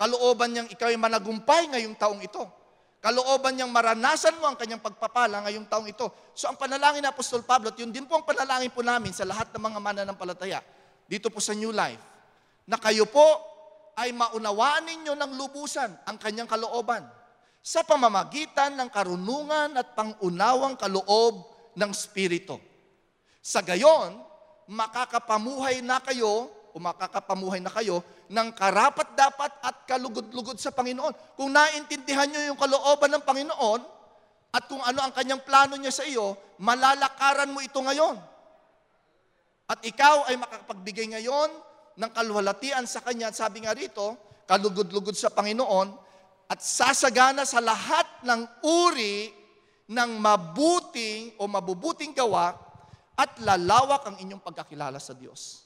Kalooban 0.00 0.48
niyang 0.48 0.72
ikaw 0.72 0.88
ay 0.88 0.96
managumpay 0.96 1.68
ngayong 1.76 2.00
taong 2.00 2.24
ito 2.24 2.61
kalooban 3.02 3.58
niyang 3.58 3.74
maranasan 3.74 4.38
mo 4.38 4.46
ang 4.46 4.54
kanyang 4.54 4.78
pagpapala 4.78 5.42
ngayong 5.42 5.66
taong 5.66 5.90
ito. 5.90 6.06
So 6.38 6.46
ang 6.46 6.54
panalangin 6.54 7.02
ni 7.02 7.08
Apostol 7.10 7.42
Pablo, 7.42 7.74
yun 7.74 7.90
din 7.90 8.06
po 8.06 8.14
ang 8.14 8.22
panalangin 8.22 8.70
po 8.70 8.86
namin 8.86 9.10
sa 9.10 9.26
lahat 9.26 9.50
ng 9.50 9.58
mga 9.58 9.78
mananampalataya 9.82 10.62
dito 11.10 11.26
po 11.26 11.42
sa 11.42 11.50
New 11.50 11.74
Life, 11.74 11.98
na 12.64 12.78
kayo 12.78 13.10
po 13.10 13.26
ay 13.98 14.14
maunawaan 14.14 14.86
ninyo 14.86 15.18
ng 15.18 15.32
lubusan 15.34 15.90
ang 16.06 16.16
kanyang 16.16 16.46
kalooban 16.46 17.02
sa 17.58 17.82
pamamagitan 17.82 18.78
ng 18.78 18.88
karunungan 18.88 19.76
at 19.76 19.98
pangunawang 19.98 20.78
kaloob 20.78 21.42
ng 21.74 21.90
Espiritu. 21.90 22.56
Sa 23.42 23.60
gayon, 23.66 24.14
makakapamuhay 24.70 25.82
na 25.82 25.98
kayo 25.98 26.48
o 26.72 26.80
makakapamuhay 26.80 27.60
na 27.60 27.68
kayo 27.68 28.00
ng 28.32 28.48
karapat-dapat 28.56 29.52
at 29.60 29.76
kalugod-lugod 29.84 30.56
sa 30.56 30.72
Panginoon. 30.72 31.36
Kung 31.36 31.52
naintindihan 31.52 32.28
nyo 32.28 32.52
yung 32.52 32.58
kalooban 32.58 33.12
ng 33.12 33.24
Panginoon 33.24 33.80
at 34.52 34.62
kung 34.68 34.80
ano 34.80 35.00
ang 35.04 35.12
kanyang 35.12 35.44
plano 35.44 35.76
niya 35.76 35.92
sa 35.92 36.04
iyo, 36.04 36.36
malalakaran 36.60 37.52
mo 37.52 37.60
ito 37.60 37.80
ngayon. 37.80 38.16
At 39.68 39.80
ikaw 39.84 40.28
ay 40.28 40.36
makapagbigay 40.36 41.16
ngayon 41.16 41.48
ng 41.96 42.10
kalwalatian 42.12 42.84
sa 42.84 43.00
Kanya. 43.00 43.32
Sabi 43.32 43.64
nga 43.64 43.72
rito, 43.72 44.16
kalugod-lugod 44.44 45.16
sa 45.16 45.32
Panginoon 45.32 45.88
at 46.52 46.60
sasagana 46.60 47.48
sa 47.48 47.64
lahat 47.64 48.04
ng 48.28 48.40
uri 48.60 49.32
ng 49.88 50.10
mabuting 50.20 51.36
o 51.40 51.48
mabubuting 51.48 52.12
gawa 52.12 52.52
at 53.16 53.32
lalawak 53.40 54.04
ang 54.08 54.16
inyong 54.20 54.40
pagkakilala 54.40 54.96
sa 54.96 55.12
Diyos. 55.12 55.61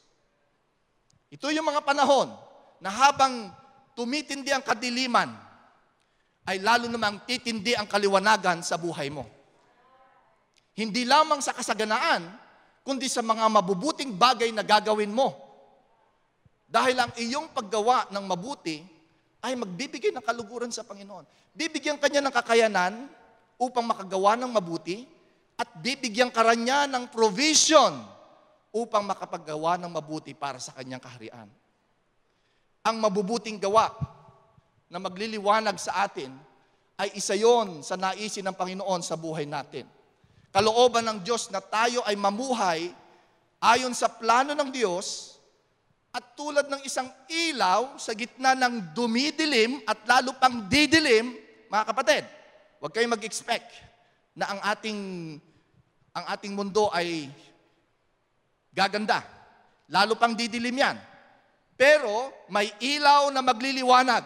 Ito 1.37 1.52
yung 1.52 1.69
mga 1.69 1.85
panahon 1.85 2.33
na 2.81 2.88
habang 2.88 3.52
tumitindi 3.93 4.49
ang 4.57 4.64
kadiliman, 4.64 5.28
ay 6.49 6.64
lalo 6.64 6.88
namang 6.88 7.28
titindi 7.28 7.76
ang 7.76 7.85
kaliwanagan 7.85 8.64
sa 8.64 8.81
buhay 8.81 9.12
mo. 9.12 9.28
Hindi 10.73 11.05
lamang 11.05 11.45
sa 11.45 11.52
kasaganaan, 11.52 12.25
kundi 12.81 13.05
sa 13.11 13.21
mga 13.21 13.52
mabubuting 13.52 14.16
bagay 14.16 14.49
na 14.49 14.64
gagawin 14.64 15.12
mo. 15.12 15.37
Dahil 16.64 16.97
ang 16.97 17.12
iyong 17.21 17.52
paggawa 17.52 18.09
ng 18.09 18.25
mabuti 18.25 18.81
ay 19.45 19.52
magbibigay 19.61 20.16
ng 20.16 20.25
kaluguran 20.25 20.73
sa 20.73 20.88
Panginoon. 20.88 21.28
Bibigyan 21.52 22.00
kanya 22.00 22.25
ng 22.25 22.35
kakayanan 22.35 23.12
upang 23.61 23.85
makagawa 23.85 24.40
ng 24.40 24.49
mabuti 24.49 25.05
at 25.61 25.69
bibigyan 25.85 26.33
ka 26.33 26.47
niya 26.57 26.88
ng 26.88 27.12
provision 27.12 28.16
upang 28.73 29.07
makapaggawa 29.07 29.79
ng 29.81 29.91
mabuti 29.91 30.33
para 30.33 30.57
sa 30.63 30.75
kanyang 30.75 31.03
kaharian. 31.03 31.49
Ang 32.87 32.97
mabubuting 33.03 33.59
gawa 33.59 33.91
na 34.87 35.03
magliliwanag 35.03 35.77
sa 35.79 36.07
atin 36.07 36.31
ay 36.97 37.13
isa 37.19 37.35
yon 37.35 37.83
sa 37.83 37.99
naisin 37.99 38.47
ng 38.47 38.57
Panginoon 38.57 39.03
sa 39.03 39.19
buhay 39.19 39.45
natin 39.45 39.87
kalooban 40.57 41.05
ng 41.05 41.19
Diyos 41.21 41.53
na 41.53 41.61
tayo 41.61 42.01
ay 42.09 42.17
mamuhay 42.17 42.89
ayon 43.61 43.93
sa 43.93 44.09
plano 44.09 44.57
ng 44.57 44.73
Diyos 44.73 45.37
at 46.17 46.33
tulad 46.33 46.65
ng 46.73 46.81
isang 46.81 47.13
ilaw 47.29 48.01
sa 48.01 48.17
gitna 48.17 48.57
ng 48.57 48.97
dumidilim 48.97 49.85
at 49.85 50.01
lalo 50.09 50.33
pang 50.41 50.65
didilim, 50.65 51.37
mga 51.69 51.85
kapatid, 51.93 52.25
huwag 52.81 52.89
kayong 52.89 53.13
mag-expect 53.13 53.69
na 54.33 54.49
ang 54.49 54.61
ating 54.65 55.01
ang 56.17 56.25
ating 56.33 56.57
mundo 56.57 56.89
ay 56.89 57.29
gaganda. 58.76 59.25
Lalo 59.88 60.21
pang 60.21 60.37
didilim 60.37 60.76
yan. 60.76 61.00
Pero 61.80 62.28
may 62.52 62.68
ilaw 62.76 63.33
na 63.33 63.40
magliliwanag. 63.40 64.25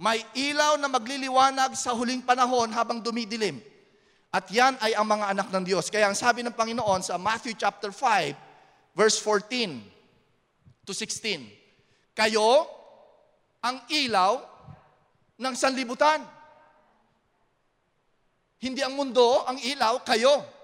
May 0.00 0.24
ilaw 0.32 0.80
na 0.80 0.88
magliliwanag 0.88 1.76
sa 1.76 1.92
huling 1.92 2.24
panahon 2.24 2.72
habang 2.72 3.04
dumidilim. 3.04 3.60
At 4.32 4.48
yan 4.48 4.80
ay 4.80 4.96
ang 4.96 5.04
mga 5.04 5.36
anak 5.36 5.48
ng 5.52 5.64
Diyos. 5.68 5.92
Kaya 5.92 6.08
ang 6.08 6.16
sabi 6.16 6.40
ng 6.40 6.56
Panginoon 6.56 7.04
sa 7.04 7.20
Matthew 7.20 7.52
chapter 7.52 7.92
5, 7.92 8.96
verse 8.96 9.20
14 9.20 10.88
to 10.88 10.96
16, 10.96 12.16
Kayo 12.16 12.64
ang 13.60 13.84
ilaw 13.92 14.40
ng 15.36 15.54
sanlibutan. 15.54 16.24
Hindi 18.62 18.80
ang 18.80 18.96
mundo, 18.96 19.44
ang 19.44 19.58
ilaw, 19.60 20.00
kayo. 20.06 20.61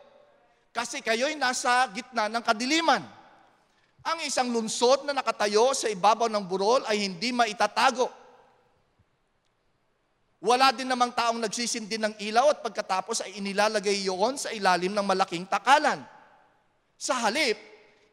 Kasi 0.79 1.03
kayo'y 1.03 1.35
nasa 1.35 1.91
gitna 1.91 2.31
ng 2.31 2.43
kadiliman. 2.47 3.03
Ang 4.07 4.19
isang 4.23 4.47
lunsod 4.47 5.03
na 5.03 5.11
nakatayo 5.11 5.75
sa 5.75 5.91
ibabaw 5.91 6.31
ng 6.31 6.45
burol 6.47 6.87
ay 6.87 7.03
hindi 7.03 7.35
maitatago 7.35 8.07
wala 10.39 10.71
din 10.71 10.87
namang 10.87 11.11
taong 11.11 11.43
nagsisindi 11.43 11.99
ng 11.99 12.15
ilaw 12.23 12.55
at 12.55 12.63
pagkatapos 12.63 13.27
ay 13.27 13.43
inilalagay 13.43 14.07
iyon 14.07 14.39
sa 14.39 14.55
ilalim 14.55 14.95
ng 14.95 15.03
malaking 15.03 15.43
takalan. 15.51 15.99
Sa 16.95 17.19
halip, 17.27 17.59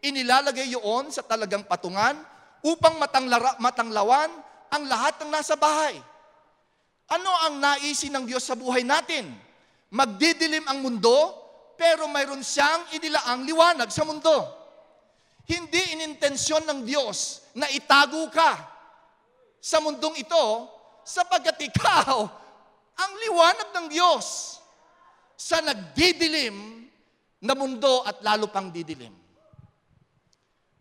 inilalagay 0.01 0.73
iyon 0.73 1.13
sa 1.13 1.21
talagang 1.21 1.61
patungan 1.61 2.17
upang 2.65 2.97
matanglara, 2.97 3.53
matanglawan 3.61 4.33
ang 4.73 4.83
lahat 4.89 5.21
ng 5.21 5.29
nasa 5.29 5.53
bahay. 5.53 6.01
Ano 7.13 7.29
ang 7.45 7.61
naisin 7.61 8.09
ng 8.09 8.25
Diyos 8.25 8.41
sa 8.41 8.57
buhay 8.57 8.81
natin? 8.81 9.29
Magdidilim 9.93 10.65
ang 10.65 10.81
mundo, 10.81 11.44
pero 11.75 12.07
mayroon 12.07 12.41
siyang 12.41 12.95
inilaang 12.95 13.43
liwanag 13.47 13.91
sa 13.91 14.07
mundo. 14.07 14.33
Hindi 15.45 15.99
inintensyon 15.99 16.65
ng 16.65 16.79
Diyos 16.83 17.45
na 17.53 17.69
itago 17.69 18.25
ka 18.33 18.57
sa 19.61 19.77
mundong 19.77 20.17
ito 20.17 20.45
sapagkat 21.05 21.61
ikaw 21.69 22.25
ang 22.95 23.11
liwanag 23.29 23.69
ng 23.75 23.87
Diyos 23.93 24.57
sa 25.37 25.61
nagdidilim 25.61 26.87
na 27.45 27.53
mundo 27.53 28.01
at 28.07 28.23
lalo 28.25 28.49
pang 28.49 28.73
didilim. 28.73 29.13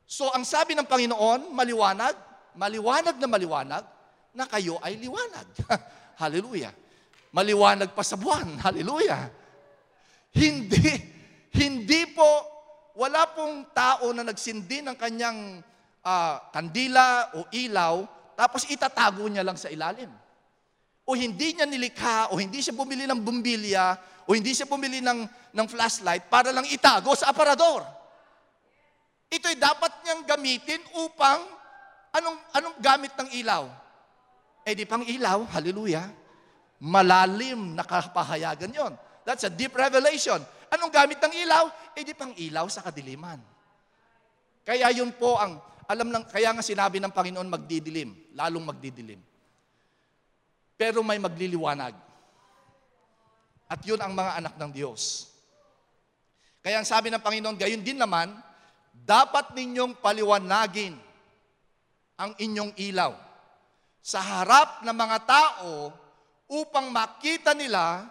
So 0.09 0.31
ang 0.33 0.47
sabi 0.49 0.73
ng 0.79 0.89
Panginoon, 0.89 1.53
maliwanag, 1.53 2.15
maliwanag 2.57 3.19
na 3.19 3.29
maliwanag, 3.29 3.85
na 4.35 4.45
kayo 4.51 4.83
ay 4.83 4.99
liwanag. 4.99 5.47
Hallelujah. 6.23 6.75
Maliwanag 7.31 7.95
pa 7.95 8.03
sa 8.03 8.19
buwan. 8.19 8.59
Hallelujah. 8.65 9.31
Hindi, 10.35 10.91
hindi 11.63 12.03
po, 12.11 12.27
wala 12.99 13.27
pong 13.31 13.71
tao 13.71 14.11
na 14.11 14.27
nagsindi 14.27 14.83
ng 14.83 14.97
kanyang 14.99 15.63
uh, 16.03 16.37
kandila 16.51 17.33
o 17.39 17.47
ilaw 17.55 18.03
tapos 18.35 18.67
itatago 18.67 19.25
niya 19.31 19.47
lang 19.47 19.55
sa 19.55 19.71
ilalim. 19.71 20.11
O 21.05 21.15
hindi 21.15 21.55
niya 21.55 21.69
nilikha, 21.69 22.33
o 22.33 22.41
hindi 22.41 22.65
siya 22.65 22.75
bumili 22.75 23.05
ng 23.05 23.21
bumbilya, 23.21 23.95
o 24.25 24.33
hindi 24.33 24.57
siya 24.57 24.65
bumili 24.65 25.05
ng, 25.05 25.21
ng 25.53 25.67
flashlight 25.69 26.27
para 26.33 26.51
lang 26.51 26.65
itago 26.67 27.13
sa 27.13 27.31
aparador. 27.31 27.85
Ito'y 29.29 29.55
dapat 29.61 29.93
niyang 30.03 30.23
gamitin 30.25 30.81
upang 31.05 31.45
anong, 32.15 32.39
anong 32.57 32.77
gamit 32.81 33.13
ng 33.21 33.29
ilaw? 33.37 33.69
Eh 34.65 34.73
di 34.73 34.89
pang 34.89 35.05
ilaw, 35.05 35.45
hallelujah, 35.53 36.09
malalim 36.81 37.77
na 37.77 37.85
kapahayagan 37.85 38.73
yon. 38.73 38.95
That's 39.25 39.49
a 39.49 39.53
deep 39.53 39.73
revelation. 39.73 40.41
Anong 40.69 40.93
gamit 40.93 41.21
ng 41.21 41.33
ilaw? 41.33 41.65
Eh 41.97 42.05
di 42.05 42.13
pang 42.13 42.33
ilaw 42.37 42.69
sa 42.69 42.85
kadiliman. 42.85 43.41
Kaya 44.65 44.89
yun 44.93 45.13
po 45.13 45.37
ang 45.37 45.61
alam 45.85 46.09
lang, 46.09 46.25
kaya 46.25 46.49
nga 46.57 46.65
sinabi 46.65 46.97
ng 46.97 47.13
Panginoon 47.13 47.45
magdidilim, 47.45 48.17
lalong 48.33 48.65
magdidilim. 48.65 49.21
Pero 50.81 51.05
may 51.05 51.21
magliliwanag. 51.21 51.93
At 53.69 53.81
yun 53.85 54.01
ang 54.01 54.17
mga 54.17 54.41
anak 54.41 54.55
ng 54.57 54.71
Diyos. 54.73 55.29
Kaya 56.65 56.81
ang 56.81 56.89
sabi 56.89 57.13
ng 57.13 57.21
Panginoon, 57.21 57.61
gayon 57.61 57.85
din 57.85 58.01
naman, 58.01 58.33
dapat 59.05 59.53
ninyong 59.53 60.01
paliwanagin 60.01 60.97
ang 62.17 62.33
inyong 62.41 62.73
ilaw 62.81 63.13
sa 64.01 64.21
harap 64.23 64.81
ng 64.87 64.97
mga 64.97 65.19
tao 65.29 65.93
upang 66.49 66.89
makita 66.89 67.53
nila 67.53 68.09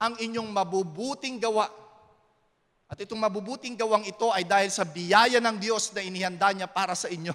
ang 0.00 0.16
inyong 0.16 0.48
mabubuting 0.48 1.36
gawa 1.36 1.68
at 2.90 2.98
itong 2.98 3.22
mabubuting 3.22 3.78
gawang 3.78 4.02
ito 4.02 4.34
ay 4.34 4.42
dahil 4.42 4.66
sa 4.66 4.82
biyaya 4.82 5.38
ng 5.38 5.56
Diyos 5.62 5.94
na 5.94 6.02
inihanda 6.02 6.50
niya 6.50 6.66
para 6.66 6.98
sa 6.98 7.06
inyo. 7.06 7.30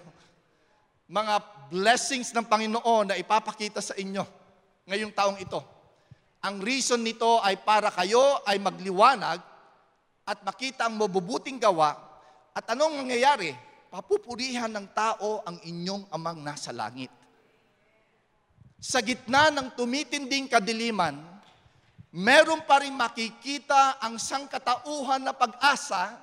Mga 1.08 1.36
blessings 1.72 2.36
ng 2.36 2.44
Panginoon 2.44 3.14
na 3.14 3.16
ipapakita 3.16 3.80
sa 3.80 3.96
inyo 3.96 4.26
ngayong 4.84 5.16
taong 5.16 5.40
ito. 5.40 5.64
Ang 6.44 6.60
reason 6.60 7.00
nito 7.00 7.40
ay 7.40 7.56
para 7.56 7.88
kayo 7.88 8.44
ay 8.44 8.60
magliwanag 8.60 9.40
at 10.28 10.44
makita 10.44 10.92
ang 10.92 11.00
mabubuting 11.00 11.56
gawa. 11.56 11.96
At 12.52 12.68
anong 12.76 13.06
nangyayari? 13.06 13.56
Papupurihan 13.88 14.68
ng 14.68 14.92
tao 14.92 15.40
ang 15.48 15.56
inyong 15.64 16.12
amang 16.12 16.44
nasa 16.44 16.76
langit. 16.76 17.14
Sa 18.76 19.00
gitna 19.00 19.48
ng 19.56 19.72
tumitinding 19.72 20.52
kadiliman, 20.52 21.35
meron 22.16 22.64
pa 22.64 22.80
rin 22.80 22.96
makikita 22.96 24.00
ang 24.00 24.16
sangkatauhan 24.16 25.20
na 25.20 25.36
pag-asa 25.36 26.16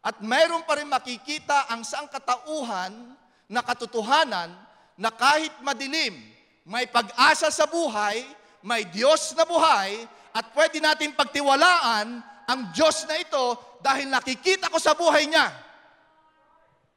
at 0.00 0.16
meron 0.24 0.64
pa 0.64 0.80
rin 0.80 0.88
makikita 0.88 1.68
ang 1.68 1.84
sangkatauhan 1.84 3.12
na 3.44 3.60
katotohanan 3.60 4.48
na 4.96 5.12
kahit 5.12 5.52
madilim, 5.60 6.16
may 6.64 6.88
pag-asa 6.88 7.52
sa 7.52 7.68
buhay, 7.68 8.24
may 8.64 8.88
Diyos 8.88 9.36
na 9.36 9.44
buhay, 9.44 10.08
at 10.32 10.56
pwede 10.56 10.80
natin 10.80 11.12
pagtiwalaan 11.12 12.24
ang 12.48 12.60
Diyos 12.72 13.04
na 13.04 13.20
ito 13.20 13.60
dahil 13.84 14.08
nakikita 14.08 14.72
ko 14.72 14.80
sa 14.80 14.96
buhay 14.96 15.28
niya. 15.28 15.52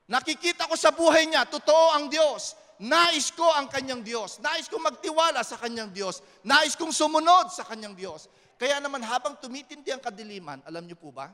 Nakikita 0.08 0.72
ko 0.72 0.80
sa 0.80 0.96
buhay 0.96 1.27
niya, 1.27 1.44
totoo 1.44 1.96
ang 1.96 2.08
Diyos. 2.08 2.56
Nais 2.82 3.30
ko 3.30 3.46
ang 3.53 3.70
kanyang 3.70 4.01
Diyos. 4.01 4.42
Nais 4.42 4.65
kong 4.65 4.82
magtiwala 4.82 5.46
sa 5.46 5.60
kanyang 5.62 5.94
Diyos. 5.94 6.25
Nais 6.42 6.74
kong 6.74 6.89
sumunod 6.89 7.53
sa 7.53 7.62
kanyang 7.68 7.94
Diyos. 7.94 8.25
Kaya 8.58 8.82
naman 8.82 9.06
habang 9.06 9.38
tumitindi 9.38 9.94
ang 9.94 10.01
kadiliman, 10.01 10.63
alam 10.65 10.88
niyo 10.88 10.98
po 10.98 11.13
ba, 11.13 11.30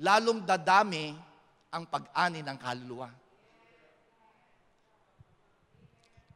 lalong 0.00 0.44
dadami 0.44 1.16
ang 1.70 1.86
pag-ani 1.86 2.42
ng 2.42 2.58
kaluluwa. 2.58 3.08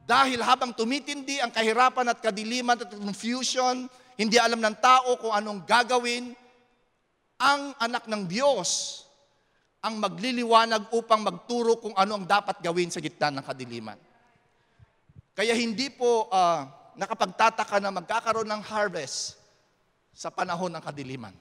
Dahil 0.05 0.45
habang 0.45 0.77
tumitindi 0.77 1.41
ang 1.41 1.49
kahirapan 1.49 2.13
at 2.13 2.21
kadiliman 2.21 2.77
at 2.77 2.93
confusion, 2.93 3.89
hindi 4.21 4.37
alam 4.37 4.61
ng 4.61 4.77
tao 4.79 5.17
kung 5.17 5.33
anong 5.33 5.65
gagawin, 5.65 6.37
ang 7.41 7.73
anak 7.81 8.07
ng 8.07 8.29
Diyos 8.29 9.03
ang 9.85 10.01
magliliwanag 10.01 10.89
upang 10.97 11.21
magturo 11.21 11.77
kung 11.77 11.93
ano 11.93 12.17
ang 12.17 12.25
dapat 12.25 12.57
gawin 12.65 12.89
sa 12.89 13.05
gitna 13.05 13.29
ng 13.29 13.45
kadiliman. 13.45 14.01
Kaya 15.35 15.53
hindi 15.59 15.91
po 15.91 16.31
uh, 16.31 16.63
nakapagtataka 16.95 17.83
na 17.83 17.91
magkakaroon 17.91 18.47
ng 18.47 18.63
harvest 18.63 19.35
sa 20.15 20.31
panahon 20.31 20.71
ng 20.71 20.83
kadiliman. 20.83 21.35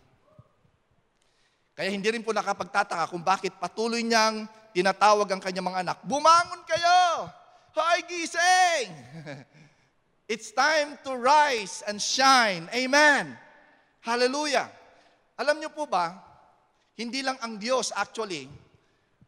Kaya 1.77 1.89
hindi 1.89 2.09
rin 2.09 2.25
po 2.25 2.33
nakapagtataka 2.33 3.09
kung 3.09 3.21
bakit 3.21 3.53
patuloy 3.57 4.01
niyang 4.01 4.49
tinatawag 4.73 5.29
ang 5.29 5.41
kanyang 5.41 5.69
mga 5.69 5.79
anak, 5.85 5.97
Bumangon 6.05 6.65
kayo! 6.65 7.29
Hoy, 7.73 8.05
gising! 8.05 8.89
It's 10.33 10.53
time 10.53 10.97
to 11.05 11.17
rise 11.17 11.81
and 11.85 11.97
shine. 12.01 12.69
Amen. 12.73 13.33
Hallelujah. 14.01 14.69
Alam 15.37 15.61
niyo 15.61 15.73
po 15.73 15.89
ba, 15.89 16.17
hindi 16.93 17.25
lang 17.25 17.37
ang 17.41 17.57
Diyos 17.57 17.89
actually 17.93 18.45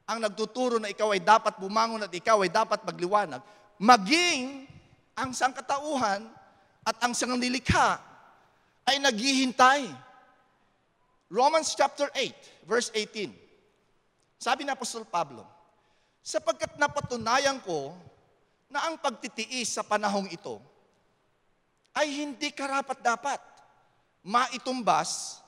ang 0.06 0.22
nagtuturo 0.22 0.78
na 0.78 0.94
ikaw 0.94 1.18
ay 1.18 1.22
dapat 1.22 1.58
bumangon 1.58 2.06
at 2.06 2.14
ikaw 2.14 2.46
ay 2.46 2.54
dapat 2.54 2.86
magliwanag. 2.86 3.42
Maging 3.76 4.64
ang 5.16 5.36
sangkatauhan 5.36 6.24
at 6.86 6.96
ang 7.04 7.12
sanglilikha 7.12 8.00
ay 8.88 9.02
naghihintay. 9.02 9.90
Romans 11.28 11.74
chapter 11.74 12.08
8, 12.14 12.70
verse 12.70 12.94
18. 12.94 13.34
Sabi 14.40 14.64
ni 14.64 14.72
Apostol 14.72 15.04
Pablo, 15.04 15.44
sapagkat 16.22 16.78
napatunayan 16.78 17.58
ko 17.66 17.92
na 18.70 18.86
ang 18.88 18.96
pagtitiis 19.02 19.76
sa 19.76 19.84
panahong 19.84 20.30
ito 20.30 20.62
ay 21.96 22.12
hindi 22.12 22.52
karapat-dapat 22.52 23.40
maitumbas 24.22 25.42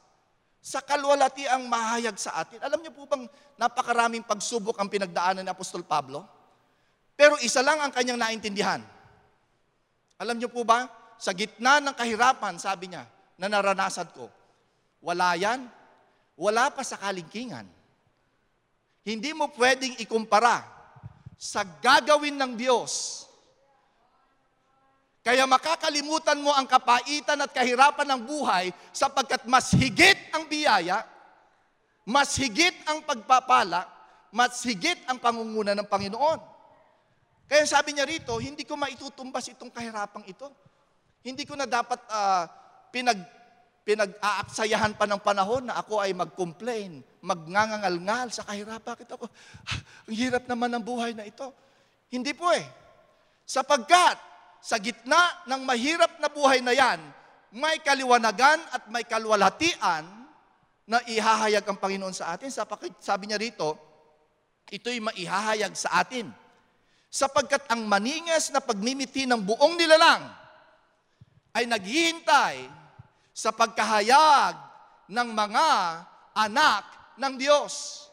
sa 0.64 0.84
kalwalati 0.84 1.48
ang 1.48 1.64
mahayag 1.66 2.16
sa 2.20 2.44
atin. 2.44 2.60
Alam 2.60 2.84
niyo 2.84 2.92
po 2.92 3.08
bang 3.08 3.24
napakaraming 3.56 4.26
pagsubok 4.26 4.76
ang 4.78 4.92
pinagdaanan 4.92 5.44
ni 5.44 5.52
Apostol 5.52 5.86
Pablo? 5.86 6.37
Pero 7.18 7.36
isa 7.42 7.66
lang 7.66 7.82
ang 7.82 7.90
kanyang 7.90 8.22
naintindihan. 8.22 8.80
Alam 10.22 10.38
niyo 10.38 10.54
po 10.54 10.62
ba, 10.62 10.86
sa 11.18 11.34
gitna 11.34 11.82
ng 11.82 11.98
kahirapan, 11.98 12.62
sabi 12.62 12.94
niya, 12.94 13.10
na 13.42 13.50
naranasan 13.50 14.10
ko, 14.14 14.30
wala 15.02 15.34
yan, 15.34 15.66
wala 16.38 16.70
pa 16.70 16.86
sa 16.86 16.98
kalingkingan. 17.02 17.66
Hindi 19.02 19.34
mo 19.34 19.50
pwedeng 19.58 19.98
ikumpara 19.98 20.62
sa 21.38 21.66
gagawin 21.66 22.38
ng 22.38 22.54
Diyos 22.54 23.26
kaya 25.28 25.44
makakalimutan 25.44 26.40
mo 26.40 26.56
ang 26.56 26.64
kapaitan 26.64 27.44
at 27.44 27.52
kahirapan 27.52 28.16
ng 28.16 28.22
buhay 28.24 28.72
sapagkat 28.96 29.44
mas 29.44 29.76
higit 29.76 30.16
ang 30.32 30.48
biyaya, 30.48 31.04
mas 32.08 32.32
higit 32.40 32.72
ang 32.88 33.04
pagpapala, 33.04 33.84
mas 34.32 34.64
higit 34.64 34.96
ang 35.04 35.20
pangunguna 35.20 35.76
ng 35.76 35.84
Panginoon. 35.84 36.40
Kaya 37.48 37.64
sabi 37.64 37.96
niya 37.96 38.04
rito, 38.04 38.36
hindi 38.44 38.68
ko 38.68 38.76
maitutumbas 38.76 39.48
itong 39.56 39.72
kahirapang 39.72 40.28
ito. 40.28 40.52
Hindi 41.24 41.48
ko 41.48 41.56
na 41.56 41.64
dapat 41.64 42.00
uh, 42.12 42.44
pinag, 42.92 43.24
pinag-aaksayahan 43.88 45.00
pa 45.00 45.08
ng 45.08 45.24
panahon 45.24 45.64
na 45.64 45.80
ako 45.80 46.04
ay 46.04 46.12
mag-complain, 46.12 47.00
magngangangalngal 47.24 48.28
sa 48.36 48.44
kahirapan. 48.44 48.84
Bakit 48.84 49.10
ako, 49.16 49.32
ah, 49.72 49.80
ang 50.12 50.16
hirap 50.16 50.44
naman 50.44 50.76
ng 50.76 50.84
buhay 50.84 51.16
na 51.16 51.24
ito. 51.24 51.56
Hindi 52.12 52.36
po 52.36 52.52
eh. 52.52 52.68
Sapagkat 53.48 54.20
sa 54.60 54.76
gitna 54.76 55.48
ng 55.48 55.64
mahirap 55.64 56.20
na 56.20 56.28
buhay 56.28 56.60
na 56.60 56.76
yan, 56.76 57.00
may 57.56 57.80
kaliwanagan 57.80 58.60
at 58.76 58.92
may 58.92 59.08
kalwalhatian 59.08 60.04
na 60.88 61.00
ihahayag 61.08 61.64
ang 61.64 61.80
Panginoon 61.80 62.12
sa 62.12 62.36
atin. 62.36 62.52
Sabi 63.00 63.24
niya 63.32 63.40
rito, 63.40 63.76
ito'y 64.68 65.00
maihahayag 65.00 65.72
sa 65.76 66.04
atin. 66.04 66.28
Sapagkat 67.08 67.66
ang 67.72 67.88
maningas 67.88 68.52
na 68.52 68.60
pagmimiti 68.60 69.24
ng 69.24 69.40
buong 69.40 69.80
nilalang 69.80 70.28
ay 71.56 71.64
naghihintay 71.66 72.68
sa 73.32 73.50
pagkahayag 73.56 74.54
ng 75.08 75.30
mga 75.32 75.68
anak 76.36 76.84
ng 77.18 77.34
Diyos. 77.40 78.06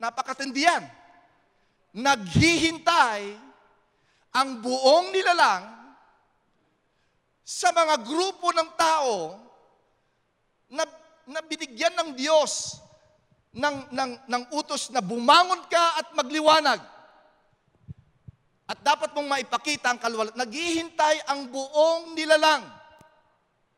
Napakatindi 0.00 0.62
yan. 0.64 0.84
Naghihintay 1.92 3.36
ang 4.32 4.64
buong 4.64 5.12
nilalang 5.12 5.82
sa 7.44 7.68
mga 7.74 8.00
grupo 8.00 8.48
ng 8.54 8.70
tao 8.78 9.36
na, 10.72 10.88
na 11.28 11.40
binigyan 11.44 11.92
ng 12.00 12.10
Diyos 12.16 12.80
ng, 13.52 13.92
ng, 13.92 14.12
ng 14.24 14.42
utos 14.56 14.88
na 14.88 15.04
bumangon 15.04 15.68
ka 15.68 16.00
at 16.00 16.16
magliwanag. 16.16 16.80
At 18.72 18.80
dapat 18.80 19.12
mong 19.12 19.28
maipakita 19.28 19.92
ang 19.92 20.00
kalwalat. 20.00 20.32
Naghihintay 20.32 21.28
ang 21.28 21.52
buong 21.52 22.16
nilalang 22.16 22.64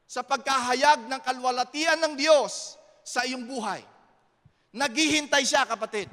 sa 0.07 0.23
pagkahayag 0.23 1.11
ng 1.11 1.19
kalwalatian 1.19 1.99
ng 1.99 2.15
Diyos 2.15 2.79
sa 3.03 3.27
iyong 3.27 3.43
buhay. 3.43 3.83
Naghihintay 4.71 5.43
siya, 5.43 5.67
kapatid. 5.67 6.07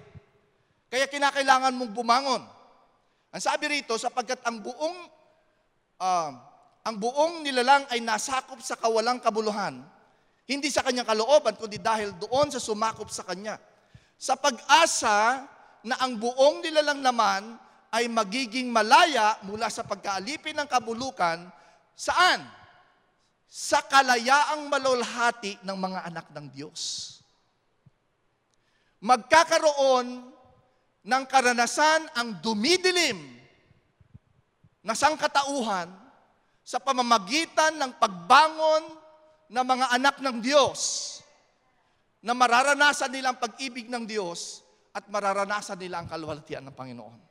Kaya 0.90 1.06
kinakailangan 1.06 1.78
mong 1.78 1.94
bumangon. 1.94 2.42
Ang 3.30 3.42
sabi 3.42 3.70
rito, 3.70 4.02
sapagkat 4.02 4.42
ang 4.50 4.66
buong 4.66 4.98
uh, 6.02 6.32
ang 6.82 6.96
buong 6.98 7.46
nilalang 7.46 7.86
ay 7.94 8.02
nasakop 8.02 8.58
sa 8.66 8.74
kawalang 8.74 9.22
kabuluhan, 9.22 9.86
hindi 10.50 10.74
sa 10.74 10.82
kanyang 10.82 11.06
kalooban, 11.06 11.54
kundi 11.54 11.78
dahil 11.78 12.18
doon 12.18 12.50
sa 12.50 12.58
sumakop 12.58 13.14
sa 13.14 13.22
kanya. 13.22 13.62
Sa 14.18 14.34
pag-asa 14.34 15.46
na 15.86 16.02
ang 16.02 16.18
buong 16.18 16.66
nilalang 16.66 17.06
naman 17.06 17.62
ay 17.92 18.08
magiging 18.08 18.72
malaya 18.72 19.36
mula 19.44 19.68
sa 19.68 19.84
pagkaalipin 19.84 20.56
ng 20.56 20.68
kabulukan, 20.68 21.44
saan? 21.92 22.40
Sa 23.52 23.84
kalayaang 23.84 24.72
malulhati 24.72 25.60
ng 25.60 25.76
mga 25.76 26.00
anak 26.08 26.28
ng 26.32 26.48
Diyos. 26.56 27.20
Magkakaroon 29.04 30.24
ng 31.04 31.24
karanasan 31.28 32.08
ang 32.16 32.40
dumidilim 32.40 33.20
na 34.88 34.96
sangkatauhan 34.96 35.92
sa 36.64 36.80
pamamagitan 36.80 37.76
ng 37.76 37.92
pagbangon 38.00 38.84
ng 39.52 39.66
mga 39.68 39.86
anak 40.00 40.16
ng 40.24 40.40
Diyos 40.40 40.80
na 42.24 42.32
mararanasan 42.32 43.12
nila 43.12 43.34
ang 43.34 43.40
pag-ibig 43.42 43.92
ng 43.92 44.08
Diyos 44.08 44.64
at 44.96 45.10
mararanasan 45.10 45.76
nila 45.76 46.00
ang 46.00 46.08
kalwalatian 46.08 46.64
ng 46.70 46.76
Panginoon. 46.78 47.31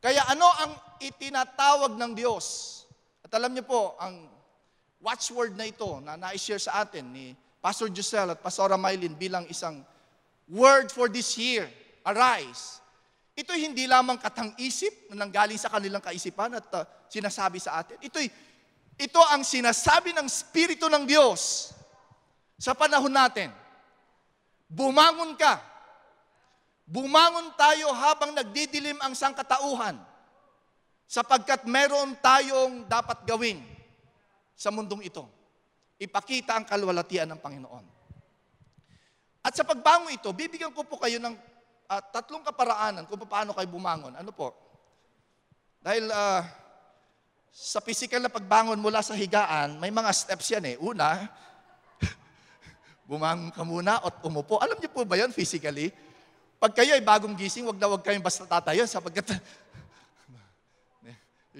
Kaya 0.00 0.22
ano 0.28 0.46
ang 0.46 0.72
itinatawag 1.02 1.96
ng 1.96 2.12
Diyos? 2.14 2.74
At 3.26 3.34
alam 3.34 3.52
niyo 3.52 3.66
po, 3.66 3.98
ang 3.98 4.28
watchword 5.02 5.58
na 5.58 5.66
ito 5.66 5.98
na 6.00 6.14
na-share 6.14 6.62
sa 6.62 6.86
atin 6.86 7.04
ni 7.10 7.34
Pastor 7.58 7.90
Giselle 7.90 8.36
at 8.36 8.40
Pastor 8.40 8.70
Maylin 8.78 9.18
bilang 9.18 9.44
isang 9.50 9.82
word 10.46 10.94
for 10.94 11.10
this 11.10 11.34
year 11.34 11.66
arise. 12.06 12.78
Ito 13.36 13.52
hindi 13.52 13.84
lamang 13.84 14.16
katang-isip 14.16 15.12
na 15.12 15.26
nanggaling 15.26 15.60
sa 15.60 15.68
kanilang 15.68 16.00
kaisipan 16.00 16.56
at 16.56 16.66
uh, 16.72 16.88
sinasabi 17.10 17.60
sa 17.60 17.84
atin. 17.84 18.00
Ito'y, 18.00 18.32
ito 18.96 19.20
ang 19.28 19.44
sinasabi 19.44 20.16
ng 20.16 20.24
Espiritu 20.24 20.88
ng 20.88 21.04
Diyos 21.04 21.74
sa 22.56 22.72
panahon 22.72 23.12
natin. 23.12 23.52
Bumangon 24.72 25.36
ka. 25.36 25.60
Bumangon 26.86 27.50
tayo 27.58 27.90
habang 27.90 28.30
nagdidilim 28.30 28.94
ang 29.02 29.10
sangkatauhan 29.10 29.98
sapagkat 31.10 31.66
meron 31.66 32.14
tayong 32.22 32.86
dapat 32.86 33.26
gawin 33.26 33.58
sa 34.54 34.70
mundong 34.70 35.02
ito. 35.02 35.26
Ipakita 35.98 36.54
ang 36.54 36.62
kalwalatian 36.62 37.26
ng 37.34 37.42
Panginoon. 37.42 37.84
At 39.42 39.58
sa 39.58 39.66
pagbango 39.66 40.14
ito, 40.14 40.30
bibigyan 40.30 40.70
ko 40.70 40.86
po 40.86 41.02
kayo 41.02 41.18
ng 41.18 41.34
uh, 41.90 42.02
tatlong 42.14 42.46
kaparaanan 42.46 43.02
kung 43.10 43.18
paano 43.26 43.50
kayo 43.50 43.66
bumangon. 43.66 44.14
Ano 44.14 44.30
po? 44.30 44.54
Dahil 45.82 46.06
uh, 46.06 46.42
sa 47.50 47.82
physical 47.82 48.22
na 48.22 48.30
pagbangon 48.30 48.78
mula 48.78 49.02
sa 49.02 49.18
higaan, 49.18 49.82
may 49.82 49.90
mga 49.90 50.10
steps 50.14 50.54
yan 50.54 50.66
eh. 50.70 50.76
Una, 50.78 51.26
bumangon 53.10 53.50
ka 53.50 53.66
muna 53.66 53.98
at 54.02 54.22
umupo. 54.22 54.62
Alam 54.62 54.78
niyo 54.78 54.90
po 54.94 55.02
ba 55.02 55.18
yan 55.18 55.34
physically? 55.34 55.90
Pag 56.56 56.72
kayo 56.72 56.96
ay 56.96 57.04
bagong 57.04 57.36
gising, 57.36 57.68
wag 57.68 57.76
na 57.76 57.88
wag 57.90 58.00
kayong 58.00 58.24
basta 58.24 58.48
tatayo 58.48 58.88
sapagkat 58.88 59.36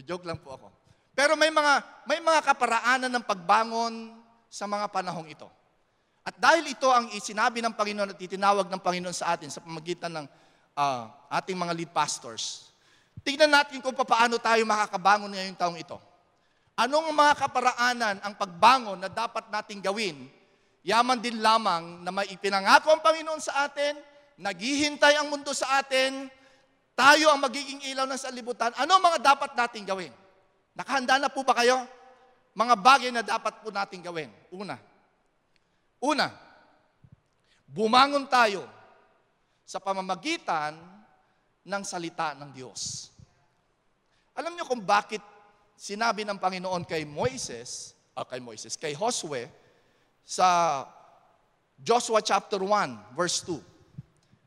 joke 0.04 0.28
lang 0.28 0.36
po 0.36 0.56
ako. 0.56 0.68
Pero 1.16 1.32
may 1.32 1.48
mga 1.48 1.80
may 2.04 2.20
mga 2.20 2.40
kaparaanan 2.44 3.08
ng 3.08 3.24
pagbangon 3.24 4.12
sa 4.52 4.68
mga 4.68 4.92
panahong 4.92 5.28
ito. 5.32 5.48
At 6.26 6.36
dahil 6.36 6.66
ito 6.66 6.90
ang 6.90 7.08
isinabi 7.14 7.62
ng 7.62 7.72
Panginoon 7.72 8.12
at 8.12 8.18
itinawag 8.18 8.66
ng 8.66 8.82
Panginoon 8.82 9.14
sa 9.14 9.32
atin 9.32 9.48
sa 9.48 9.62
pamagitan 9.62 10.10
ng 10.10 10.26
uh, 10.74 11.06
ating 11.30 11.54
mga 11.54 11.72
lead 11.72 11.90
pastors, 11.94 12.74
tignan 13.22 13.48
natin 13.48 13.78
kung 13.78 13.94
paano 13.94 14.36
tayo 14.42 14.60
makakabangon 14.66 15.30
ngayong 15.32 15.56
taong 15.56 15.78
ito. 15.78 15.96
Anong 16.76 17.14
mga 17.14 17.32
kaparaanan 17.40 18.16
ang 18.20 18.34
pagbangon 18.36 19.00
na 19.00 19.08
dapat 19.08 19.48
nating 19.48 19.80
gawin? 19.80 20.28
Yaman 20.84 21.22
din 21.22 21.40
lamang 21.40 22.04
na 22.04 22.12
may 22.12 22.28
ipinangako 22.28 22.92
ang 22.92 23.00
Panginoon 23.00 23.40
sa 23.40 23.64
atin, 23.64 23.96
naghihintay 24.36 25.16
ang 25.16 25.32
mundo 25.32 25.52
sa 25.56 25.80
atin, 25.80 26.28
tayo 26.96 27.28
ang 27.28 27.40
magiging 27.40 27.80
ilaw 27.92 28.08
ng 28.08 28.20
sanlibutan. 28.20 28.72
Ano 28.76 28.96
mga 29.00 29.20
dapat 29.20 29.52
nating 29.52 29.84
gawin? 29.84 30.12
Nakahanda 30.76 31.20
na 31.20 31.28
po 31.32 31.44
ba 31.44 31.56
kayo? 31.56 31.84
Mga 32.56 32.74
bagay 32.80 33.10
na 33.12 33.20
dapat 33.20 33.60
po 33.60 33.68
nating 33.68 34.00
gawin. 34.00 34.32
Una, 34.48 34.80
Una, 36.02 36.28
bumangon 37.64 38.28
tayo 38.28 38.68
sa 39.64 39.80
pamamagitan 39.80 40.76
ng 41.66 41.82
salita 41.82 42.36
ng 42.36 42.52
Diyos. 42.52 43.10
Alam 44.36 44.54
niyo 44.54 44.68
kung 44.68 44.84
bakit 44.84 45.24
sinabi 45.74 46.22
ng 46.22 46.36
Panginoon 46.36 46.84
kay 46.84 47.08
Moises, 47.08 47.96
o 48.12 48.22
uh, 48.22 48.26
kay 48.28 48.40
Moises, 48.40 48.76
kay 48.76 48.92
Josue, 48.92 49.48
sa 50.22 50.84
Joshua 51.80 52.20
chapter 52.20 52.60
1, 52.60 53.16
verse 53.16 53.40
2. 53.42 53.75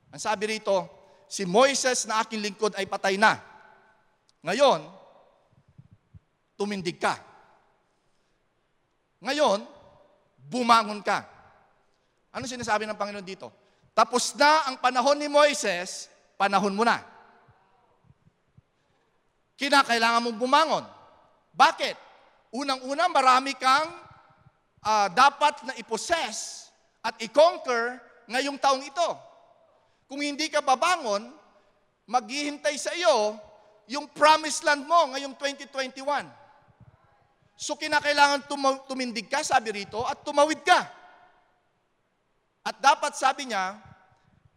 Ang 0.10 0.22
sabi 0.22 0.58
rito, 0.58 0.90
si 1.30 1.46
Moises 1.46 2.10
na 2.10 2.26
aking 2.26 2.42
lingkod 2.42 2.74
ay 2.74 2.90
patay 2.90 3.16
na. 3.16 3.38
Ngayon, 4.42 4.82
tumindig 6.58 6.98
ka. 6.98 7.20
Ngayon, 9.22 9.62
bumangon 10.50 11.06
ka. 11.06 11.28
Ano 12.34 12.50
sinasabi 12.50 12.90
ng 12.90 12.98
Panginoon 12.98 13.26
dito? 13.26 13.54
Tapos 13.94 14.34
na 14.34 14.72
ang 14.72 14.76
panahon 14.82 15.20
ni 15.20 15.30
Moises, 15.30 16.10
panahon 16.40 16.74
mo 16.74 16.88
na. 16.88 17.04
Kinakailangan 19.60 20.24
mong 20.24 20.40
bumangon. 20.40 20.86
Bakit? 21.52 21.96
Unang-una, 22.56 23.12
marami 23.12 23.54
kang 23.60 23.92
uh, 24.82 25.08
dapat 25.12 25.68
na 25.68 25.74
iposes 25.76 26.70
at 27.04 27.14
i-conquer 27.22 28.00
ngayong 28.26 28.58
taong 28.58 28.82
ito. 28.82 29.29
Kung 30.10 30.26
hindi 30.26 30.50
ka 30.50 30.66
babangon, 30.66 31.30
maghihintay 32.10 32.74
sa 32.82 32.90
iyo 32.98 33.38
yung 33.86 34.10
promised 34.10 34.66
land 34.66 34.90
mo 34.90 35.14
ngayong 35.14 35.38
2021. 35.38 36.26
So 37.54 37.78
kinakailangan 37.78 38.50
tumindig 38.90 39.30
ka, 39.30 39.46
sabi 39.46 39.86
rito, 39.86 40.02
at 40.10 40.26
tumawid 40.26 40.66
ka. 40.66 40.80
At 42.66 42.82
dapat 42.82 43.14
sabi 43.14 43.54
niya, 43.54 43.78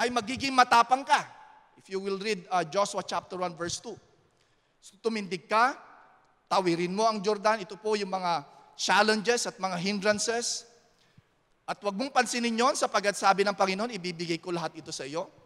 ay 0.00 0.08
magiging 0.08 0.56
matapang 0.56 1.04
ka. 1.04 1.20
If 1.76 1.92
you 1.92 2.00
will 2.00 2.16
read 2.16 2.48
uh, 2.48 2.64
Joshua 2.64 3.04
chapter 3.04 3.36
1 3.36 3.52
verse 3.58 3.76
2. 3.84 3.92
So 4.80 4.96
tumindig 5.04 5.50
ka, 5.50 5.76
tawirin 6.48 6.96
mo 6.96 7.04
ang 7.04 7.20
Jordan. 7.20 7.60
Ito 7.60 7.76
po 7.76 7.98
yung 7.98 8.12
mga 8.12 8.48
challenges 8.78 9.44
at 9.44 9.60
mga 9.60 9.76
hindrances. 9.76 10.64
At 11.66 11.78
wag 11.82 11.94
mong 11.94 12.10
pansinin 12.10 12.54
yon 12.54 12.74
sapagat 12.74 13.18
sabi 13.18 13.44
ng 13.44 13.54
Panginoon, 13.54 13.94
ibibigay 13.94 14.38
ko 14.40 14.54
lahat 14.54 14.78
ito 14.78 14.90
sa 14.94 15.04
iyo. 15.06 15.41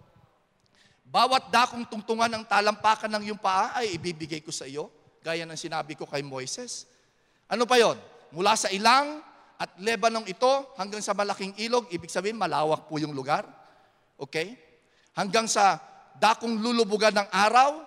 Bawat 1.07 1.55
dakong 1.55 1.87
tungtungan 1.87 2.27
ng 2.27 2.45
talampakan 2.51 3.07
ng 3.15 3.31
iyong 3.31 3.39
paa 3.39 3.79
ay 3.79 3.95
ibibigay 3.95 4.43
ko 4.43 4.51
sa 4.51 4.67
iyo, 4.67 4.91
gaya 5.23 5.47
ng 5.47 5.55
sinabi 5.55 5.95
ko 5.95 6.03
kay 6.03 6.23
Moises. 6.23 6.91
Ano 7.47 7.63
pa 7.63 7.79
yon? 7.79 7.95
Mula 8.35 8.59
sa 8.59 8.67
ilang 8.75 9.23
at 9.57 9.71
Lebanon 9.79 10.27
ito 10.27 10.75
hanggang 10.75 10.99
sa 10.99 11.15
malaking 11.15 11.55
ilog, 11.63 11.87
ibig 11.95 12.11
sabihin 12.11 12.35
malawak 12.35 12.91
po 12.91 12.99
yung 12.99 13.15
lugar. 13.15 13.47
Okay? 14.19 14.59
Hanggang 15.15 15.47
sa 15.47 15.79
dakong 16.19 16.59
lulubugan 16.59 17.15
ng 17.15 17.29
araw. 17.31 17.87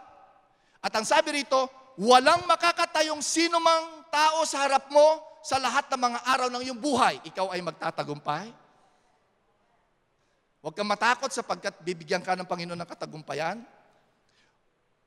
At 0.80 0.96
ang 0.96 1.04
sabi 1.04 1.44
rito, 1.44 1.68
walang 2.00 2.48
makakatayong 2.48 3.20
sino 3.20 3.60
mang 3.60 4.08
tao 4.08 4.48
sa 4.48 4.64
harap 4.64 4.88
mo 4.90 5.22
sa 5.44 5.60
lahat 5.60 5.92
ng 5.92 6.02
mga 6.02 6.20
araw 6.24 6.48
ng 6.56 6.64
iyong 6.72 6.80
buhay. 6.80 7.20
Ikaw 7.28 7.52
ay 7.52 7.62
magtatagumpay. 7.62 8.48
Huwag 10.60 10.76
kang 10.76 10.92
matakot 10.92 11.32
sapagkat 11.32 11.80
bibigyan 11.80 12.20
ka 12.20 12.36
ng 12.36 12.44
Panginoon 12.44 12.76
ng 12.76 12.90
katagumpayan. 12.90 13.64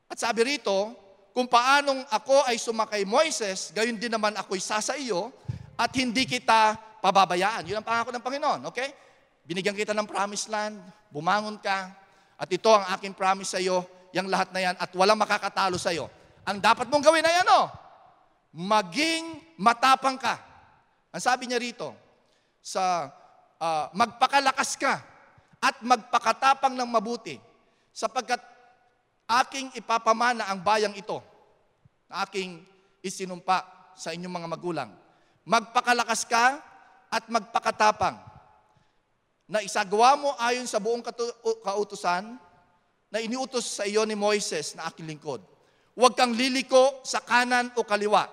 At 0.08 0.16
sabi 0.16 0.48
rito, 0.48 0.96
kung 1.36 1.44
paanong 1.44 2.08
ako 2.08 2.44
ay 2.48 2.56
sumakay 2.56 3.04
Moises, 3.04 3.72
gayon 3.72 3.96
din 4.00 4.12
naman 4.12 4.32
ako'y 4.36 4.60
sasa 4.60 4.96
iyo, 4.96 5.28
at 5.76 5.92
hindi 5.96 6.24
kita 6.24 6.76
pababayaan. 7.00 7.68
Yun 7.68 7.80
ang 7.80 7.86
pangako 7.86 8.12
ng 8.12 8.24
Panginoon, 8.24 8.60
okay? 8.68 8.92
Binigyan 9.44 9.76
kita 9.76 9.96
ng 9.96 10.08
promised 10.08 10.48
land, 10.48 10.80
bumangon 11.12 11.60
ka, 11.60 11.92
at 12.36 12.48
ito 12.48 12.68
ang 12.72 12.88
aking 12.96 13.12
promise 13.12 13.52
sa 13.52 13.60
iyo, 13.60 13.84
yung 14.12 14.28
lahat 14.28 14.52
na 14.56 14.60
yan, 14.60 14.74
at 14.76 14.88
walang 14.96 15.20
makakatalo 15.20 15.76
sa 15.76 15.92
iyo. 15.92 16.08
Ang 16.48 16.64
dapat 16.64 16.88
mong 16.88 17.04
gawin 17.04 17.24
ay 17.24 17.44
ano? 17.44 17.68
Maging 18.52 19.56
matapang 19.60 20.16
ka. 20.16 20.36
Ang 21.12 21.20
sabi 21.20 21.48
niya 21.48 21.60
rito, 21.60 21.92
sa 22.64 23.08
uh, 23.60 23.84
magpakalakas 23.92 24.80
ka 24.80 25.11
at 25.62 25.78
magpakatapang 25.80 26.74
ng 26.74 26.90
mabuti 26.90 27.38
sapagkat 27.94 28.42
aking 29.46 29.70
ipapamana 29.78 30.50
ang 30.50 30.58
bayang 30.58 30.92
ito 30.98 31.22
na 32.10 32.26
aking 32.26 32.58
isinumpa 32.98 33.62
sa 33.94 34.10
inyong 34.10 34.42
mga 34.42 34.48
magulang 34.50 34.90
magpakalakas 35.46 36.26
ka 36.26 36.58
at 37.12 37.24
magpakatapang 37.26 38.16
na 39.50 39.60
isagawa 39.60 40.16
mo 40.16 40.30
ayon 40.38 40.64
sa 40.64 40.80
buong 40.80 41.04
kautusan 41.60 42.38
na 43.12 43.18
iniutos 43.20 43.68
sa 43.68 43.84
iyo 43.84 44.06
ni 44.08 44.16
Moises 44.16 44.72
na 44.72 44.88
aking 44.88 45.04
lingkod. 45.04 45.44
Huwag 45.92 46.16
kang 46.16 46.32
liliko 46.32 47.04
sa 47.04 47.20
kanan 47.20 47.68
o 47.76 47.84
kaliwa 47.84 48.24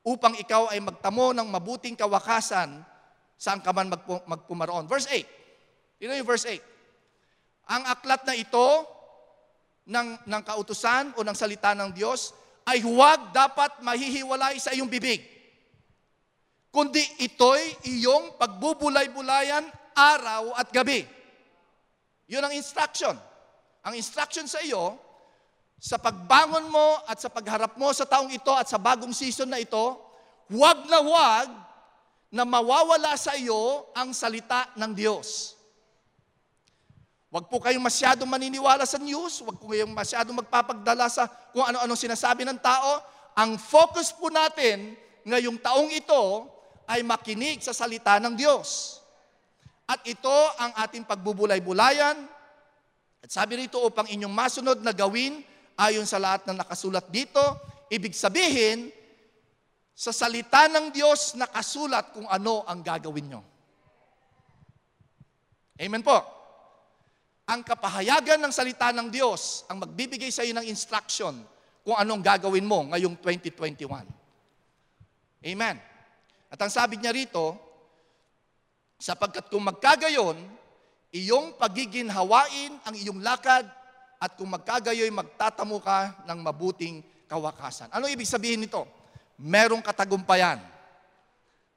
upang 0.00 0.32
ikaw 0.40 0.72
ay 0.72 0.80
magtamo 0.80 1.36
ng 1.36 1.44
mabuting 1.44 1.92
kawakasan 1.92 2.80
saan 3.36 3.60
ka 3.60 3.68
man 3.76 3.92
magpumaroon. 4.24 4.88
Verse 4.88 5.04
8. 5.12 5.39
Ito 6.00 6.16
yung 6.16 6.26
verse 6.26 6.48
8. 6.48 6.58
Ang 7.70 7.82
aklat 7.86 8.22
na 8.26 8.34
ito 8.34 8.66
ng, 9.86 10.08
ng 10.26 10.42
kautusan 10.42 11.14
o 11.14 11.22
ng 11.22 11.36
salita 11.36 11.76
ng 11.76 11.92
Diyos 11.92 12.34
ay 12.66 12.82
huwag 12.82 13.30
dapat 13.30 13.78
mahihiwalay 13.84 14.58
sa 14.58 14.72
iyong 14.74 14.88
bibig 14.90 15.40
kundi 16.70 17.02
ito'y 17.26 17.90
iyong 17.98 18.38
pagbubulay-bulayan 18.38 19.66
araw 19.94 20.54
at 20.54 20.70
gabi. 20.70 21.02
Yun 22.30 22.46
ang 22.46 22.54
instruction. 22.54 23.14
Ang 23.82 23.98
instruction 23.98 24.46
sa 24.46 24.62
iyo, 24.62 24.94
sa 25.82 25.98
pagbangon 25.98 26.70
mo 26.70 27.02
at 27.10 27.18
sa 27.18 27.26
pagharap 27.26 27.74
mo 27.74 27.90
sa 27.90 28.06
taong 28.06 28.30
ito 28.30 28.54
at 28.54 28.70
sa 28.70 28.78
bagong 28.78 29.10
season 29.10 29.50
na 29.50 29.58
ito, 29.58 29.98
huwag 30.46 30.86
na 30.86 31.02
huwag 31.02 31.48
na 32.30 32.46
mawawala 32.46 33.18
sa 33.18 33.34
iyo 33.34 33.90
ang 33.90 34.14
salita 34.14 34.70
ng 34.78 34.94
Diyos. 34.94 35.58
Huwag 37.30 37.46
po 37.46 37.62
kayong 37.62 37.86
masyadong 37.86 38.26
maniniwala 38.26 38.82
sa 38.82 38.98
news, 38.98 39.38
huwag 39.38 39.54
po 39.54 39.70
kayong 39.70 39.94
masyadong 39.94 40.42
magpapagdala 40.42 41.06
sa 41.06 41.30
kung 41.54 41.62
ano-anong 41.62 41.94
sinasabi 41.94 42.42
ng 42.42 42.58
tao. 42.58 42.98
Ang 43.38 43.54
focus 43.54 44.10
po 44.10 44.34
natin 44.34 44.98
ngayong 45.22 45.62
taong 45.62 45.94
ito 45.94 46.50
ay 46.90 47.06
makinig 47.06 47.62
sa 47.62 47.70
salita 47.70 48.18
ng 48.18 48.34
Diyos. 48.34 48.98
At 49.86 50.02
ito 50.10 50.34
ang 50.58 50.74
ating 50.82 51.06
pagbubulay-bulayan. 51.06 52.18
At 53.22 53.30
sabi 53.30 53.62
rito 53.62 53.78
upang 53.78 54.10
inyong 54.10 54.34
masunod 54.34 54.78
na 54.82 54.90
gawin 54.90 55.46
ayon 55.78 56.10
sa 56.10 56.18
lahat 56.18 56.50
ng 56.50 56.58
nakasulat 56.58 57.06
dito, 57.14 57.38
ibig 57.94 58.10
sabihin, 58.10 58.90
sa 59.94 60.10
salita 60.10 60.66
ng 60.66 60.90
Diyos 60.90 61.38
nakasulat 61.38 62.10
kung 62.10 62.26
ano 62.26 62.66
ang 62.66 62.82
gagawin 62.82 63.26
nyo. 63.30 63.42
Amen 65.78 66.02
po. 66.02 66.39
Ang 67.50 67.66
kapahayagan 67.66 68.38
ng 68.38 68.54
salita 68.54 68.94
ng 68.94 69.10
Diyos 69.10 69.66
ang 69.66 69.82
magbibigay 69.82 70.30
sa 70.30 70.46
iyo 70.46 70.54
ng 70.54 70.70
instruction 70.70 71.34
kung 71.82 71.98
anong 71.98 72.22
gagawin 72.22 72.62
mo 72.62 72.86
ngayong 72.94 73.18
2021. 73.18 74.06
Amen. 75.42 75.76
At 76.46 76.58
ang 76.62 76.70
sabi 76.70 77.02
niya 77.02 77.10
rito, 77.10 77.58
sapagkat 79.02 79.50
kung 79.50 79.66
magkagayon, 79.66 80.38
iyong 81.10 81.58
pagiginhawain 81.58 82.78
ang 82.86 82.94
iyong 82.94 83.18
lakad 83.18 83.66
at 84.22 84.30
kung 84.38 84.54
magkagayoy 84.54 85.10
magtatamo 85.10 85.82
ka 85.82 86.22
ng 86.30 86.38
mabuting 86.38 87.02
kawakasan. 87.26 87.90
Ano 87.90 88.06
ibig 88.06 88.30
sabihin 88.30 88.62
nito? 88.62 88.86
Merong 89.42 89.82
katagumpayan. 89.82 90.62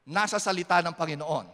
Nasa 0.06 0.38
salita 0.38 0.86
ng 0.86 0.94
Panginoon. 0.94 1.48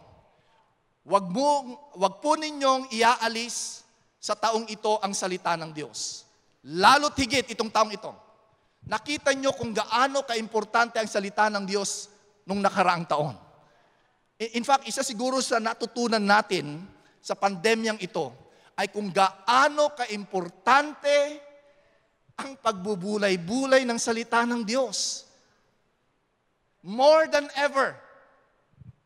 Wag, 1.08 1.24
mo, 1.32 1.72
wag 1.96 2.20
po 2.20 2.36
ninyong 2.36 2.92
iaalis 2.92 3.88
sa 4.20 4.36
taong 4.36 4.68
ito 4.68 5.00
ang 5.00 5.16
salita 5.16 5.56
ng 5.56 5.72
Diyos. 5.72 6.28
Lalo't 6.68 7.16
higit 7.16 7.48
itong 7.56 7.72
taong 7.72 7.88
ito. 7.96 8.12
Nakita 8.84 9.32
nyo 9.32 9.56
kung 9.56 9.72
gaano 9.72 10.28
kaimportante 10.28 11.00
ang 11.00 11.08
salita 11.08 11.48
ng 11.48 11.64
Diyos 11.64 12.12
nung 12.44 12.60
nakaraang 12.60 13.08
taon. 13.08 13.32
In 14.52 14.64
fact, 14.64 14.84
isa 14.84 15.00
siguro 15.00 15.40
sa 15.40 15.56
natutunan 15.56 16.20
natin 16.20 16.84
sa 17.20 17.32
pandemyang 17.32 17.96
ito 18.00 18.28
ay 18.76 18.92
kung 18.92 19.08
gaano 19.08 19.96
kaimportante 19.96 21.40
ang 22.36 22.56
pagbubulay-bulay 22.60 23.84
ng 23.88 24.00
salita 24.00 24.44
ng 24.44 24.64
Diyos. 24.64 25.28
More 26.80 27.28
than 27.28 27.48
ever, 27.56 27.96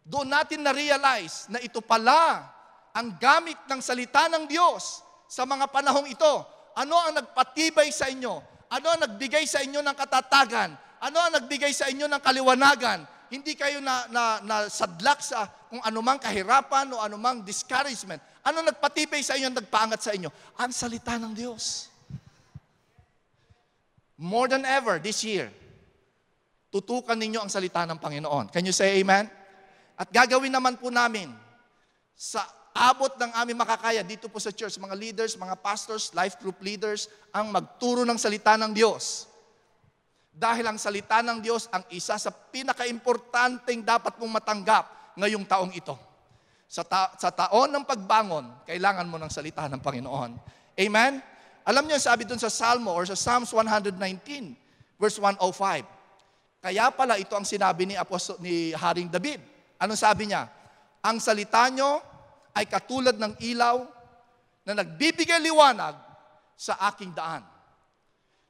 doon 0.07 0.31
natin 0.31 0.63
na-realize 0.63 1.51
na 1.51 1.59
ito 1.59 1.83
pala 1.83 2.47
ang 2.95 3.15
gamit 3.19 3.59
ng 3.67 3.83
salita 3.83 4.31
ng 4.31 4.47
Diyos 4.47 5.04
sa 5.29 5.49
mga 5.49 5.69
panahong 5.71 6.09
ito. 6.09 6.33
Ano 6.75 6.99
ang 6.99 7.15
nagpatibay 7.15 7.91
sa 7.95 8.11
inyo? 8.11 8.43
Ano 8.71 8.87
ang 8.91 9.01
nagbigay 9.07 9.47
sa 9.47 9.63
inyo 9.63 9.81
ng 9.81 9.97
katatagan? 9.97 10.75
Ano 10.99 11.19
ang 11.21 11.33
nagbigay 11.39 11.71
sa 11.71 11.87
inyo 11.87 12.11
ng 12.11 12.23
kaliwanagan? 12.23 13.07
Hindi 13.31 13.55
kayo 13.59 13.79
na, 13.79 14.07
na, 14.11 14.25
na 14.43 14.57
sadlak 14.71 15.23
sa 15.23 15.47
kung 15.71 15.83
anumang 15.83 16.23
kahirapan 16.23 16.87
o 16.95 17.03
anumang 17.03 17.43
discouragement. 17.43 18.23
Ano 18.47 18.63
nagpatibay 18.63 19.25
sa 19.25 19.35
inyo, 19.35 19.51
nagpaangat 19.51 20.01
sa 20.01 20.13
inyo? 20.15 20.31
Ang 20.61 20.71
salita 20.71 21.19
ng 21.19 21.33
Diyos. 21.35 21.91
More 24.15 24.47
than 24.47 24.63
ever 24.63 25.03
this 25.03 25.27
year, 25.27 25.51
tutukan 26.71 27.19
ninyo 27.19 27.43
ang 27.43 27.51
salita 27.51 27.83
ng 27.83 27.99
Panginoon. 27.99 28.55
Can 28.55 28.63
you 28.63 28.75
say 28.75 29.03
amen? 29.03 29.27
At 29.95 30.11
gagawin 30.11 30.51
naman 30.51 30.79
po 30.79 30.91
namin 30.91 31.31
sa 32.15 32.47
abot 32.75 33.15
ng 33.15 33.31
aming 33.39 33.63
makakaya 33.63 34.03
dito 34.03 34.27
po 34.27 34.43
sa 34.43 34.51
church, 34.51 34.75
mga 34.83 34.99
leaders, 34.99 35.39
mga 35.39 35.55
pastors, 35.63 36.11
life 36.11 36.35
group 36.43 36.59
leaders, 36.59 37.07
ang 37.31 37.55
magturo 37.55 38.03
ng 38.03 38.19
salita 38.19 38.59
ng 38.59 38.75
Diyos. 38.75 39.31
Dahil 40.35 40.67
ang 40.67 40.75
salita 40.75 41.23
ng 41.23 41.39
Diyos 41.39 41.71
ang 41.71 41.87
isa 41.95 42.19
sa 42.19 42.35
pinakaimportanteng 42.35 43.87
dapat 43.87 44.19
mong 44.19 44.43
matanggap 44.43 45.15
ngayong 45.15 45.47
taong 45.47 45.71
ito. 45.71 45.95
Sa, 46.67 46.83
ta- 46.83 47.15
sa 47.15 47.31
taon 47.31 47.71
ng 47.71 47.87
pagbangon, 47.87 48.67
kailangan 48.67 49.07
mo 49.07 49.23
ng 49.23 49.31
salita 49.31 49.71
ng 49.71 49.79
Panginoon. 49.79 50.31
Amen? 50.75 51.23
Alam 51.63 51.87
niyo, 51.87 52.03
sabi 52.03 52.27
dun 52.27 52.43
sa 52.43 52.51
Salmo 52.51 52.91
or 52.91 53.07
sa 53.07 53.15
Psalms 53.15 53.55
119, 53.55 53.95
verse 54.99 55.23
105, 55.23 55.87
kaya 56.59 56.91
pala 56.91 57.15
ito 57.23 57.39
ang 57.39 57.47
sinabi 57.47 57.87
ni, 57.87 57.95
Apostol, 57.95 58.43
ni 58.43 58.75
Haring 58.75 59.07
David. 59.07 59.39
Anong 59.79 60.01
sabi 60.01 60.27
niya? 60.27 60.51
Ang 61.05 61.23
salita 61.23 61.71
niyo 61.71 62.03
ay 62.55 62.65
katulad 62.71 63.19
ng 63.19 63.35
ilaw 63.43 63.83
na 64.63 64.73
nagbibigay 64.79 65.43
liwanag 65.43 65.99
sa 66.55 66.79
aking 66.95 67.11
daan. 67.11 67.43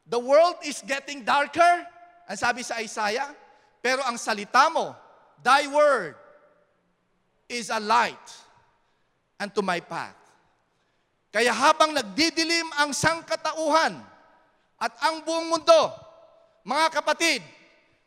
The 0.05 0.21
world 0.21 0.61
is 0.61 0.85
getting 0.85 1.25
darker, 1.25 1.89
ang 2.29 2.37
sabi 2.37 2.61
sa 2.61 2.79
Isaiah, 2.85 3.33
pero 3.81 4.05
ang 4.05 4.21
salita 4.21 4.69
mo, 4.69 4.93
thy 5.41 5.65
word, 5.73 6.13
is 7.49 7.73
a 7.73 7.81
light 7.81 8.29
unto 9.41 9.65
my 9.65 9.81
path. 9.81 10.17
Kaya 11.33 11.51
habang 11.51 11.97
nagdidilim 11.97 12.69
ang 12.79 12.95
sangkatauhan 12.95 13.99
at 14.79 14.93
ang 15.03 15.25
buong 15.25 15.49
mundo, 15.51 15.83
mga 16.63 17.01
kapatid, 17.01 17.43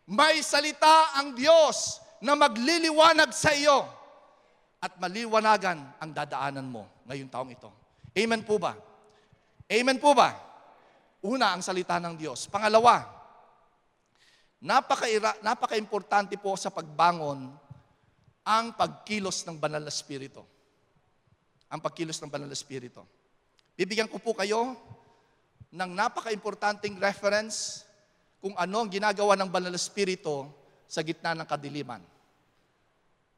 may 0.07 0.39
salita 0.39 1.17
ang 1.19 1.35
Diyos 1.35 1.99
na 2.23 2.37
magliliwanag 2.37 3.35
sa 3.35 3.51
iyo 3.51 3.96
at 4.87 4.95
maliwanagan 5.03 5.99
ang 5.99 6.11
dadaanan 6.15 6.63
mo 6.63 6.87
ngayong 7.11 7.27
taong 7.27 7.51
ito. 7.51 7.67
Amen 8.15 8.39
po 8.47 8.55
ba? 8.55 8.71
Amen 9.67 9.99
po 9.99 10.15
ba? 10.15 10.31
Una, 11.27 11.51
ang 11.51 11.59
salita 11.59 11.99
ng 11.99 12.15
Diyos. 12.15 12.47
Pangalawa, 12.47 13.03
napaka 14.63 15.11
napaka-importante 15.43 16.39
po 16.39 16.55
sa 16.55 16.71
pagbangon 16.71 17.51
ang 18.47 18.65
pagkilos 18.79 19.43
ng 19.43 19.59
banal 19.59 19.83
na 19.83 19.91
spirito. 19.91 20.47
Ang 21.67 21.83
pagkilos 21.83 22.23
ng 22.23 22.31
banal 22.31 22.47
na 22.47 22.55
spirito. 22.55 23.03
Bibigyan 23.75 24.07
ko 24.07 24.23
po 24.23 24.31
kayo 24.39 24.71
ng 25.67 25.91
napaka-importanting 25.91 26.95
reference 26.95 27.83
kung 28.39 28.55
ano 28.55 28.87
ang 28.87 28.87
ginagawa 28.87 29.35
ng 29.35 29.51
banal 29.51 29.67
na 29.67 29.81
spirito 29.81 30.47
sa 30.87 31.03
gitna 31.03 31.35
ng 31.35 31.43
kadiliman. 31.43 31.99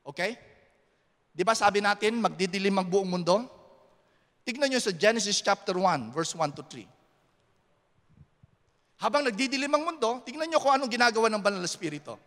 Okay? 0.05 0.37
Di 1.33 1.45
ba 1.45 1.53
sabi 1.55 1.79
natin, 1.79 2.19
magdidilim 2.19 2.75
ang 2.77 2.87
buong 2.89 3.09
mundo? 3.09 3.45
Tignan 4.43 4.69
nyo 4.73 4.81
sa 4.81 4.89
Genesis 4.89 5.39
chapter 5.45 5.77
1, 5.77 6.09
verse 6.09 6.33
1 6.33 6.57
to 6.57 6.63
3. 6.65 6.99
Habang 8.99 9.23
nagdidilim 9.23 9.71
ang 9.71 9.83
mundo, 9.87 10.19
tignan 10.27 10.51
nyo 10.51 10.59
kung 10.59 10.75
anong 10.75 10.91
ginagawa 10.91 11.31
ng 11.31 11.39
banal 11.39 11.61
na 11.63 11.69
spirito. 11.71 12.19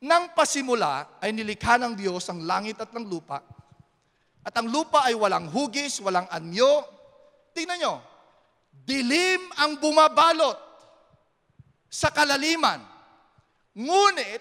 Nang 0.00 0.32
pasimula 0.32 1.18
ay 1.18 1.34
nilikha 1.34 1.76
ng 1.82 1.98
Diyos 1.98 2.24
ang 2.30 2.46
langit 2.46 2.78
at 2.78 2.94
ng 2.94 3.04
lupa. 3.04 3.42
At 4.40 4.54
ang 4.56 4.70
lupa 4.70 5.04
ay 5.04 5.18
walang 5.18 5.50
hugis, 5.50 6.00
walang 6.00 6.30
anyo. 6.30 6.86
Tingnan 7.52 7.78
nyo, 7.82 7.94
dilim 8.86 9.50
ang 9.58 9.76
bumabalot 9.82 10.56
sa 11.90 12.14
kalaliman. 12.14 12.80
Ngunit, 13.74 14.40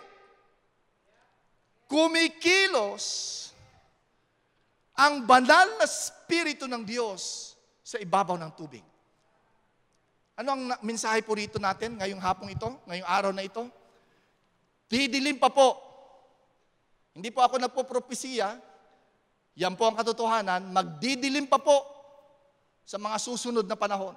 kumikilos 1.89 3.48
ang 4.99 5.23
banal 5.23 5.79
na 5.79 5.87
spirito 5.87 6.67
ng 6.67 6.83
Diyos 6.83 7.55
sa 7.79 7.95
ibabaw 7.95 8.35
ng 8.35 8.51
tubig. 8.51 8.83
Ano 10.35 10.55
ang 10.55 10.61
mensahe 10.83 11.23
po 11.23 11.39
rito 11.39 11.55
natin 11.55 11.95
ngayong 11.95 12.19
hapong 12.19 12.51
ito, 12.51 12.67
ngayong 12.83 13.07
araw 13.07 13.31
na 13.31 13.47
ito? 13.47 13.63
Didilim 14.91 15.39
pa 15.39 15.47
po. 15.47 15.79
Hindi 17.15 17.31
po 17.31 17.39
ako 17.39 17.63
nagpo-propesiya. 17.63 18.59
Yan 19.55 19.79
po 19.79 19.87
ang 19.87 19.95
katotohanan. 19.95 20.67
Magdidilim 20.67 21.47
pa 21.47 21.59
po 21.59 21.79
sa 22.83 22.99
mga 22.99 23.15
susunod 23.19 23.63
na 23.67 23.79
panahon. 23.79 24.15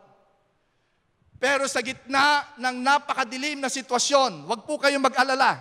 Pero 1.42 1.66
sa 1.66 1.82
gitna 1.82 2.54
ng 2.58 2.76
napakadilim 2.82 3.58
na 3.58 3.70
sitwasyon, 3.70 4.46
huwag 4.46 4.62
po 4.62 4.78
kayong 4.78 5.02
mag-alala. 5.02 5.58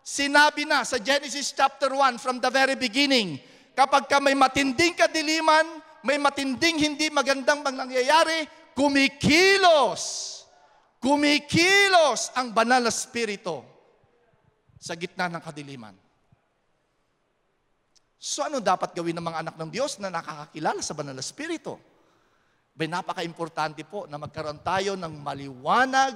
Sinabi 0.00 0.64
na 0.64 0.88
sa 0.88 0.96
Genesis 0.96 1.52
chapter 1.52 1.92
1 1.92 2.16
from 2.16 2.40
the 2.40 2.48
very 2.48 2.76
beginning, 2.76 3.36
kapag 3.72 4.08
ka 4.08 4.18
may 4.20 4.36
matinding 4.36 4.96
kadiliman, 4.96 5.64
may 6.02 6.18
matinding 6.18 6.78
hindi 6.78 7.08
magandang 7.08 7.62
nangyayari, 7.62 8.46
kumikilos. 8.74 10.30
Kumikilos 11.02 12.30
ang 12.38 12.54
banal 12.54 12.78
na 12.78 12.94
spirito 12.94 13.66
sa 14.78 14.94
gitna 14.94 15.26
ng 15.26 15.42
kadiliman. 15.42 15.94
So 18.22 18.46
ano 18.46 18.62
dapat 18.62 18.94
gawin 18.94 19.18
ng 19.18 19.26
mga 19.26 19.40
anak 19.42 19.54
ng 19.58 19.70
Diyos 19.70 19.98
na 19.98 20.14
nakakakilala 20.14 20.78
sa 20.78 20.94
banal 20.94 21.10
na 21.10 21.26
spirito? 21.26 21.78
May 22.78 22.86
napaka-importante 22.86 23.82
po 23.82 24.06
na 24.06 24.14
magkaroon 24.14 24.62
tayo 24.62 24.94
ng 24.94 25.10
maliwanag 25.18 26.14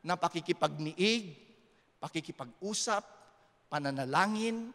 na 0.00 0.16
pakikipagniig, 0.16 1.36
pakikipag-usap, 2.00 3.04
pananalangin, 3.68 4.72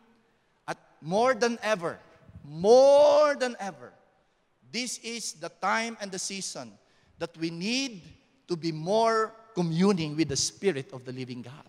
at 0.70 0.78
more 1.02 1.34
than 1.34 1.58
ever, 1.66 1.98
more 2.44 3.36
than 3.36 3.56
ever, 3.60 3.94
this 4.72 5.00
is 5.02 5.40
the 5.40 5.50
time 5.62 5.98
and 6.02 6.12
the 6.12 6.22
season 6.22 6.72
that 7.18 7.36
we 7.38 7.50
need 7.50 8.02
to 8.48 8.56
be 8.56 8.72
more 8.72 9.34
communing 9.54 10.16
with 10.16 10.30
the 10.30 10.40
Spirit 10.40 10.94
of 10.94 11.04
the 11.04 11.12
living 11.12 11.42
God. 11.42 11.68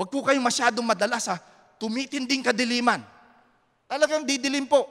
Huwag 0.00 0.08
po 0.08 0.24
kayong 0.24 0.44
masyadong 0.44 0.86
madala 0.88 1.20
sa 1.20 1.36
tumitinding 1.76 2.40
kadiliman. 2.40 3.04
Talagang 3.84 4.24
didilim 4.24 4.64
po. 4.64 4.88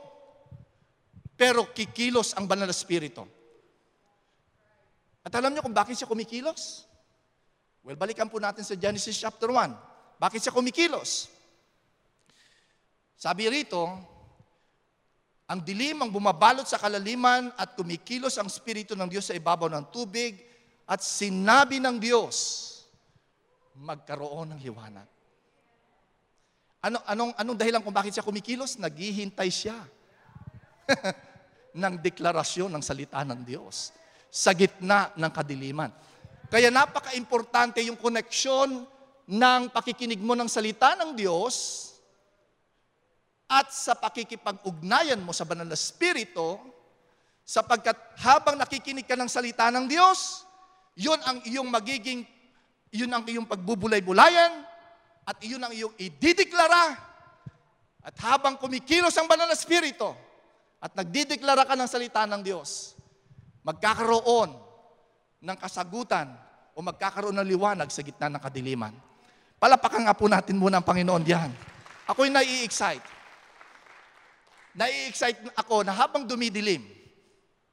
Pero 1.34 1.72
kikilos 1.74 2.38
ang 2.38 2.46
banal 2.46 2.70
na 2.70 2.76
spirito. 2.76 3.26
At 5.26 5.34
alam 5.34 5.56
niyo 5.56 5.66
kung 5.66 5.74
bakit 5.74 5.98
siya 5.98 6.06
kumikilos? 6.06 6.86
Well, 7.82 7.98
balikan 7.98 8.28
po 8.28 8.38
natin 8.38 8.62
sa 8.62 8.76
Genesis 8.76 9.16
chapter 9.18 9.50
1. 9.50 10.22
Bakit 10.22 10.40
siya 10.46 10.54
kumikilos? 10.54 11.32
Sabi 13.20 13.52
rito, 13.52 13.84
ang 15.44 15.60
dilim 15.60 16.00
ang 16.00 16.08
bumabalot 16.08 16.64
sa 16.64 16.80
kalaliman 16.80 17.52
at 17.60 17.76
kumikilos 17.76 18.40
ang 18.40 18.48
Espiritu 18.48 18.96
ng 18.96 19.12
Diyos 19.12 19.28
sa 19.28 19.36
ibabaw 19.36 19.68
ng 19.68 19.92
tubig 19.92 20.40
at 20.88 21.04
sinabi 21.04 21.84
ng 21.84 22.00
Diyos, 22.00 22.66
magkaroon 23.76 24.56
ng 24.56 24.60
liwanag. 24.64 25.04
Ano, 26.80 27.04
anong, 27.04 27.36
anong 27.36 27.58
dahilan 27.60 27.84
kung 27.84 27.92
bakit 27.92 28.16
siya 28.16 28.24
kumikilos? 28.24 28.80
Naghihintay 28.80 29.52
siya 29.52 29.76
ng 31.76 32.00
deklarasyon 32.00 32.72
ng 32.72 32.84
salita 32.86 33.20
ng 33.28 33.44
Diyos 33.44 33.92
sa 34.32 34.56
gitna 34.56 35.12
ng 35.20 35.32
kadiliman. 35.36 35.92
Kaya 36.48 36.72
napaka-importante 36.72 37.84
yung 37.84 38.00
koneksyon 38.00 38.88
ng 39.28 39.62
pakikinig 39.76 40.24
mo 40.24 40.40
ng 40.40 40.48
salita 40.48 40.96
ng 40.96 41.20
Diyos 41.20 41.89
at 43.50 43.74
sa 43.74 43.98
pakikipag-ugnayan 43.98 45.18
mo 45.26 45.34
sa 45.34 45.42
banal 45.42 45.66
na 45.66 45.74
spirito, 45.74 46.62
sapagkat 47.42 47.98
habang 48.22 48.54
nakikinig 48.62 49.10
ka 49.10 49.18
ng 49.18 49.26
salita 49.26 49.74
ng 49.74 49.90
Diyos, 49.90 50.46
yun 50.94 51.18
ang 51.26 51.42
iyong 51.42 51.66
magiging, 51.66 52.22
yun 52.94 53.10
ang 53.10 53.26
iyong 53.26 53.50
pagbubulay-bulayan, 53.50 54.62
at 55.26 55.38
iyon 55.42 55.66
ang 55.66 55.74
iyong 55.74 55.98
idideklara. 55.98 56.94
At 58.06 58.16
habang 58.22 58.62
kumikilos 58.62 59.18
ang 59.18 59.26
banal 59.26 59.50
na 59.50 59.58
spirito 59.58 60.14
at 60.78 60.94
nagdideklara 60.94 61.66
ka 61.66 61.74
ng 61.74 61.90
salita 61.90 62.30
ng 62.30 62.46
Diyos, 62.46 62.94
magkakaroon 63.66 64.54
ng 65.42 65.58
kasagutan 65.58 66.32
o 66.78 66.86
magkakaroon 66.86 67.34
ng 67.34 67.50
liwanag 67.50 67.90
sa 67.90 68.06
gitna 68.06 68.30
ng 68.30 68.42
kadiliman. 68.42 68.94
Palapakan 69.60 70.08
nga 70.08 70.16
po 70.16 70.30
natin 70.30 70.56
muna 70.56 70.80
ang 70.80 70.88
Panginoon 70.88 71.24
diyan. 71.26 71.52
Ako'y 72.08 72.32
nai-excite. 72.32 73.19
Nai-excite 74.80 75.44
ako 75.60 75.84
na 75.84 75.92
habang 75.92 76.24
dumidilim, 76.24 76.80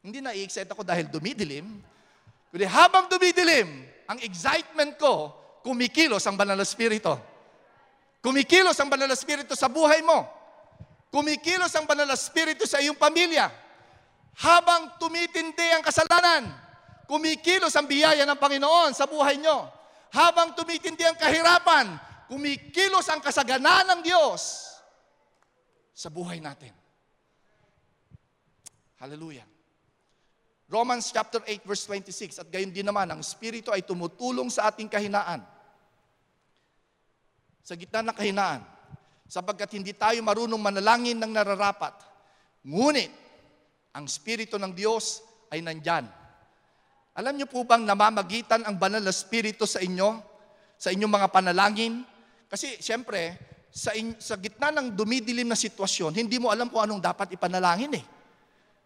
hindi 0.02 0.18
nai-excite 0.18 0.66
ako 0.66 0.82
dahil 0.82 1.06
dumidilim, 1.06 1.78
kundi 2.50 2.66
habang 2.66 3.06
dumidilim, 3.06 3.86
ang 4.10 4.18
excitement 4.26 4.98
ko, 4.98 5.30
kumikilos 5.62 6.26
ang 6.26 6.34
banal 6.34 6.58
na 6.58 6.66
spirito. 6.66 7.14
Kumikilos 8.18 8.74
ang 8.82 8.90
banal 8.90 9.06
na 9.06 9.14
spirito 9.14 9.54
sa 9.54 9.70
buhay 9.70 10.02
mo. 10.02 10.26
Kumikilos 11.14 11.70
ang 11.78 11.86
banal 11.86 12.10
na 12.10 12.18
spirito 12.18 12.66
sa 12.66 12.82
iyong 12.82 12.98
pamilya. 12.98 13.54
Habang 14.42 14.98
tumitindi 14.98 15.78
ang 15.78 15.86
kasalanan, 15.86 16.50
kumikilos 17.06 17.74
ang 17.78 17.86
biyaya 17.86 18.26
ng 18.26 18.34
Panginoon 18.38 18.98
sa 18.98 19.06
buhay 19.06 19.38
nyo. 19.38 19.70
Habang 20.10 20.58
tumitindi 20.58 21.06
ang 21.06 21.14
kahirapan, 21.14 21.86
kumikilos 22.26 23.06
ang 23.10 23.22
kasaganaan 23.22 23.94
ng 23.94 24.00
Diyos 24.02 24.74
sa 25.94 26.10
buhay 26.10 26.42
natin. 26.42 26.85
Hallelujah. 28.96 29.44
Romans 30.66 31.08
chapter 31.14 31.40
8 31.44 31.62
verse 31.62 31.84
26 31.86 32.42
at 32.42 32.48
gayon 32.50 32.74
din 32.74 32.86
naman 32.86 33.06
ang 33.06 33.22
Espiritu 33.22 33.70
ay 33.70 33.86
tumutulong 33.86 34.50
sa 34.50 34.72
ating 34.72 34.90
kahinaan 34.90 35.56
sa 37.66 37.74
gitna 37.74 37.98
ng 37.98 38.14
kahinaan, 38.14 38.62
sapagkat 39.26 39.74
hindi 39.74 39.90
tayo 39.90 40.22
marunong 40.22 40.62
manalangin 40.62 41.18
ng 41.18 41.34
nararapat. 41.34 41.98
Ngunit, 42.62 43.10
ang 43.90 44.06
Espiritu 44.06 44.54
ng 44.54 44.70
Diyos 44.70 45.26
ay 45.50 45.66
nandyan. 45.66 46.06
Alam 47.18 47.34
niyo 47.34 47.50
po 47.50 47.66
bang 47.66 47.82
namamagitan 47.82 48.62
ang 48.62 48.78
banal 48.78 49.02
na 49.02 49.10
Espiritu 49.10 49.66
sa 49.66 49.82
inyo, 49.82 50.22
sa 50.78 50.94
inyong 50.94 51.10
mga 51.10 51.28
panalangin? 51.34 52.06
Kasi 52.46 52.78
siyempre, 52.78 53.34
sa, 53.74 53.90
in, 53.98 54.14
sa 54.22 54.38
gitna 54.38 54.70
ng 54.70 54.94
dumidilim 54.94 55.50
na 55.50 55.58
sitwasyon, 55.58 56.14
hindi 56.14 56.38
mo 56.38 56.54
alam 56.54 56.70
kung 56.70 56.86
anong 56.86 57.02
dapat 57.02 57.34
ipanalangin 57.34 57.98
eh. 57.98 58.04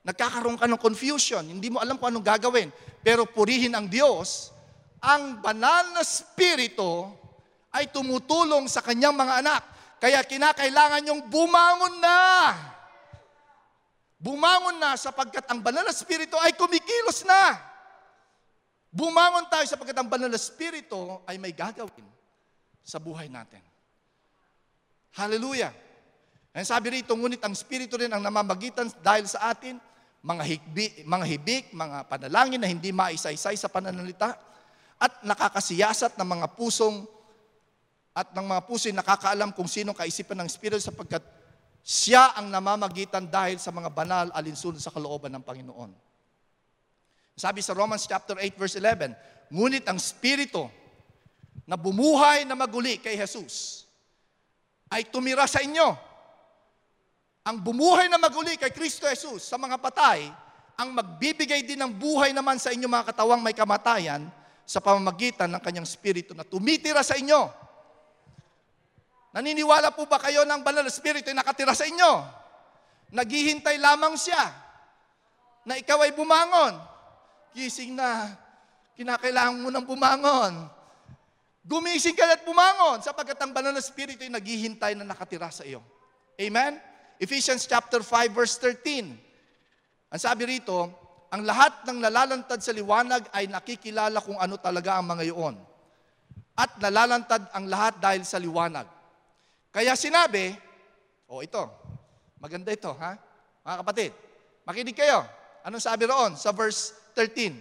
Nagkakaroon 0.01 0.57
ka 0.57 0.65
ng 0.65 0.81
confusion, 0.81 1.45
hindi 1.45 1.69
mo 1.69 1.77
alam 1.77 2.01
kung 2.01 2.09
anong 2.09 2.25
gagawin. 2.25 2.73
Pero 3.05 3.29
purihin 3.29 3.77
ang 3.77 3.85
Diyos, 3.85 4.49
ang 5.01 5.41
banal 5.41 5.93
na 5.93 6.01
Espiritu 6.01 7.09
ay 7.73 7.89
tumutulong 7.93 8.65
sa 8.69 8.81
kanyang 8.81 9.17
mga 9.17 9.35
anak. 9.45 9.63
Kaya 10.01 10.25
kinakailangan 10.25 11.09
yung 11.13 11.29
bumangon 11.29 12.01
na. 12.01 12.21
Bumangon 14.21 14.77
na 14.77 14.97
sapagkat 14.97 15.49
ang 15.49 15.65
banal 15.65 15.85
na 15.85 15.97
spirito 15.97 16.37
ay 16.41 16.53
kumikilos 16.57 17.25
na. 17.25 17.57
Bumangon 18.93 19.49
tayo 19.49 19.65
sapagkat 19.65 19.97
ang 19.97 20.09
banal 20.09 20.29
na 20.29 20.41
spirito 20.41 21.25
ay 21.25 21.41
may 21.41 21.57
gagawin 21.57 22.05
sa 22.85 23.01
buhay 23.01 23.33
natin. 23.33 23.65
Hallelujah. 25.17 25.73
Ang 26.51 26.67
sabi 26.67 27.01
rito, 27.01 27.15
ngunit 27.15 27.41
ang 27.41 27.55
spirito 27.55 27.95
rin 27.95 28.11
ang 28.11 28.21
namamagitan 28.21 28.91
dahil 29.01 29.25
sa 29.25 29.55
atin, 29.55 29.79
mga, 30.21 30.43
higbi, 30.45 30.87
mga 31.09 31.25
hibik, 31.27 31.65
mga 31.73 32.05
panalangin 32.09 32.61
na 32.61 32.69
hindi 32.69 32.93
maisaysay 32.93 33.57
sa 33.57 33.73
pananalita, 33.73 34.37
at 35.01 35.25
nakakasiyasat 35.25 36.21
ng 36.21 36.29
mga 36.29 36.47
pusong 36.61 37.09
at 38.13 38.37
ng 38.37 38.45
mga 38.45 38.63
puso'y 38.69 38.93
nakakaalam 38.93 39.49
kung 39.57 39.65
sino 39.65 39.97
kaisipan 39.97 40.45
ng 40.45 40.49
Espiritu 40.51 40.83
sapagkat 40.83 41.25
siya 41.81 42.37
ang 42.37 42.53
namamagitan 42.53 43.25
dahil 43.25 43.57
sa 43.57 43.73
mga 43.73 43.89
banal 43.89 44.29
alinsunod 44.37 44.77
sa 44.77 44.93
kalooban 44.93 45.33
ng 45.33 45.41
Panginoon. 45.41 45.89
Sabi 47.33 47.65
sa 47.65 47.73
Romans 47.73 48.05
chapter 48.05 48.37
8 48.37 48.61
verse 48.61 48.77
11, 48.77 49.17
ngunit 49.49 49.89
ang 49.89 49.97
Espiritu 49.97 50.69
na 51.65 51.81
bumuhay 51.81 52.45
na 52.45 52.53
maguli 52.53 53.01
kay 53.01 53.17
Jesus 53.17 53.89
ay 54.93 55.09
tumira 55.09 55.49
sa 55.49 55.65
inyo. 55.65 56.10
Ang 57.51 57.67
bumuhay 57.67 58.07
na 58.07 58.15
maguli 58.15 58.55
kay 58.55 58.71
Kristo 58.71 59.11
Jesus 59.11 59.51
sa 59.51 59.59
mga 59.59 59.75
patay, 59.83 60.31
ang 60.79 60.95
magbibigay 60.95 61.67
din 61.67 61.83
ng 61.83 61.91
buhay 61.91 62.31
naman 62.31 62.63
sa 62.63 62.71
inyo 62.71 62.87
mga 62.87 63.11
katawang 63.11 63.43
may 63.43 63.51
kamatayan 63.51 64.31
sa 64.63 64.79
pamamagitan 64.79 65.51
ng 65.51 65.59
kanyang 65.59 65.83
Espiritu 65.83 66.31
na 66.31 66.47
tumitira 66.47 67.03
sa 67.03 67.19
inyo. 67.19 67.51
Naniniwala 69.35 69.91
po 69.91 70.07
ba 70.07 70.23
kayo 70.23 70.47
ng 70.47 70.63
banal 70.63 70.87
na 70.87 70.95
spirito 70.95 71.27
ay 71.27 71.35
nakatira 71.35 71.75
sa 71.75 71.91
inyo? 71.91 72.23
Naghihintay 73.19 73.83
lamang 73.83 74.15
siya 74.15 74.47
na 75.67 75.75
ikaw 75.75 76.07
ay 76.07 76.15
bumangon. 76.15 76.79
Gising 77.51 77.99
na, 77.99 78.31
kinakailangan 78.95 79.59
mo 79.59 79.75
nang 79.75 79.83
bumangon. 79.83 80.71
Gumising 81.67 82.15
ka 82.15 82.31
at 82.31 82.47
bumangon 82.47 83.03
sapagkat 83.03 83.43
ang 83.43 83.51
banal 83.51 83.75
na 83.75 83.83
spirito 83.83 84.23
ay 84.23 84.31
naghihintay 84.31 84.95
na 84.95 85.03
nakatira 85.03 85.51
sa 85.51 85.67
iyo. 85.67 85.83
Amen? 86.39 86.90
Ephesians 87.21 87.69
chapter 87.69 88.01
5 88.01 88.33
verse 88.33 88.57
13. 88.57 89.13
Ang 90.11 90.21
sabi 90.21 90.57
rito, 90.57 90.89
ang 91.29 91.45
lahat 91.45 91.85
ng 91.85 92.01
nalalantad 92.01 92.65
sa 92.65 92.73
liwanag 92.73 93.29
ay 93.37 93.45
nakikilala 93.45 94.25
kung 94.25 94.41
ano 94.41 94.57
talaga 94.57 94.97
ang 94.97 95.05
mga 95.05 95.29
iyon. 95.29 95.55
At 96.57 96.81
nalalantad 96.81 97.53
ang 97.53 97.69
lahat 97.69 98.01
dahil 98.01 98.25
sa 98.25 98.41
liwanag. 98.41 98.89
Kaya 99.71 99.95
sinabi, 99.95 100.51
o 101.31 101.39
oh, 101.39 101.41
ito, 101.45 101.63
maganda 102.41 102.75
ito, 102.75 102.91
ha? 102.97 103.15
Mga 103.63 103.77
kapatid, 103.85 104.11
makinig 104.67 104.97
kayo. 104.97 105.23
Anong 105.63 105.85
sabi 105.85 106.09
roon 106.09 106.35
sa 106.35 106.51
verse 106.57 106.97
13? 107.15 107.55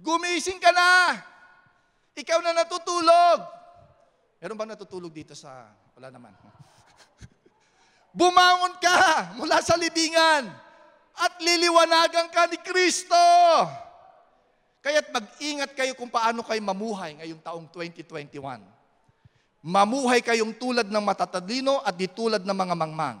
Gumising 0.00 0.58
ka 0.58 0.72
na! 0.72 1.20
Ikaw 2.16 2.40
na 2.40 2.56
natutulog! 2.56 3.38
Meron 4.40 4.56
bang 4.56 4.72
natutulog 4.72 5.12
dito 5.12 5.36
sa, 5.36 5.68
wala 5.94 6.08
naman. 6.08 6.32
Bumangon 8.10 8.74
ka 8.82 9.34
mula 9.38 9.62
sa 9.62 9.78
libingan 9.78 10.50
at 11.14 11.32
liliwanagan 11.38 12.26
ka 12.32 12.50
ni 12.50 12.58
Kristo. 12.58 13.24
Kaya't 14.80 15.12
mag-ingat 15.12 15.70
kayo 15.76 15.92
kung 15.94 16.08
paano 16.08 16.40
kayo 16.40 16.58
mamuhay 16.64 17.20
ngayong 17.20 17.42
taong 17.44 17.68
2021. 17.68 18.64
Mamuhay 19.60 20.24
kayong 20.24 20.56
tulad 20.56 20.88
ng 20.88 21.04
matatalino 21.04 21.84
at 21.84 21.92
di 21.92 22.08
tulad 22.08 22.40
ng 22.40 22.56
mga 22.56 22.74
mangmang. 22.74 23.20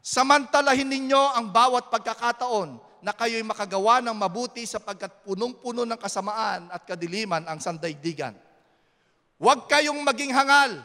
Samantalahin 0.00 0.86
ninyo 0.86 1.34
ang 1.34 1.50
bawat 1.50 1.90
pagkakataon 1.90 2.78
na 3.02 3.10
kayo'y 3.10 3.42
makagawa 3.42 3.98
ng 4.00 4.14
mabuti 4.14 4.64
sapagkat 4.64 5.26
punong-puno 5.26 5.84
ng 5.84 5.98
kasamaan 5.98 6.70
at 6.70 6.86
kadiliman 6.86 7.44
ang 7.44 7.58
sandaigdigan. 7.58 8.32
Huwag 9.40 9.66
kayong 9.66 10.00
maging 10.04 10.30
hangal. 10.36 10.78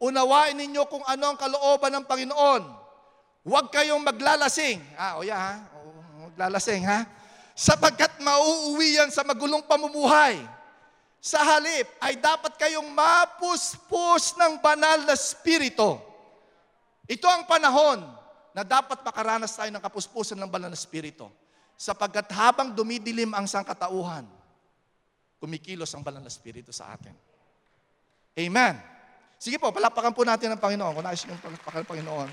Unawain 0.00 0.56
ninyo 0.56 0.88
kung 0.88 1.04
ano 1.04 1.36
ang 1.36 1.38
kalooban 1.38 1.92
ng 1.92 2.08
Panginoon. 2.08 2.62
Huwag 3.44 3.68
kayong 3.68 4.00
maglalasing. 4.00 4.80
Ah, 4.96 5.20
o 5.20 5.24
ya 5.24 5.36
ha? 5.36 5.54
O, 5.76 5.92
maglalasing 6.32 6.88
ha? 6.88 7.04
Sapagkat 7.52 8.16
mauuwi 8.24 8.96
yan 8.96 9.12
sa 9.12 9.20
magulong 9.20 9.60
pamumuhay 9.68 10.40
sa 11.20 11.44
halip 11.44 11.84
ay 12.00 12.16
dapat 12.16 12.56
kayong 12.56 12.88
mapuspos 12.96 14.32
ng 14.40 14.56
banal 14.64 15.04
na 15.04 15.12
spirito. 15.12 16.00
Ito 17.04 17.28
ang 17.28 17.44
panahon 17.44 18.00
na 18.56 18.64
dapat 18.64 19.04
makaranas 19.04 19.52
tayo 19.52 19.68
ng 19.68 19.84
kapuspusan 19.84 20.40
ng 20.40 20.48
banal 20.48 20.72
na 20.72 20.80
spirito. 20.80 21.28
Sapagkat 21.76 22.32
habang 22.32 22.72
dumidilim 22.72 23.36
ang 23.36 23.44
sangkatauhan, 23.44 24.24
kumikilos 25.36 25.92
ang 25.92 26.00
banal 26.00 26.24
na 26.24 26.32
spirito 26.32 26.72
sa 26.72 26.96
atin. 26.96 27.12
Amen. 28.40 28.89
Sige 29.40 29.56
po, 29.56 29.72
palapakan 29.72 30.12
po 30.12 30.20
natin 30.20 30.52
ang 30.52 30.60
Panginoon. 30.60 30.92
Kung 30.92 31.00
nais 31.00 31.24
yung 31.24 31.40
palapakan 31.40 31.80
ng 31.80 31.88
Panginoon. 31.88 32.28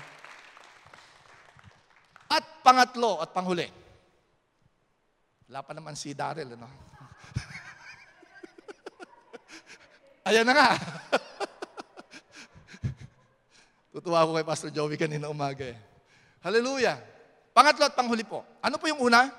At 2.28 2.44
pangatlo 2.60 3.24
at 3.24 3.32
panghuli. 3.32 3.64
Wala 5.48 5.64
pa 5.64 5.72
naman 5.72 5.96
si 5.96 6.12
Daryl, 6.12 6.52
ano? 6.52 6.68
Ayan 10.28 10.44
na 10.44 10.52
nga. 10.52 10.76
Tutuwa 13.96 14.20
ako 14.20 14.36
kay 14.36 14.44
Pastor 14.44 14.68
Joey 14.68 15.00
kanina 15.00 15.32
umaga 15.32 15.64
eh. 15.64 15.80
Hallelujah. 16.44 17.00
Pangatlo 17.56 17.88
at 17.88 17.96
panghuli 17.96 18.28
po. 18.28 18.44
Ano 18.60 18.76
po 18.76 18.84
yung 18.84 19.08
una? 19.08 19.32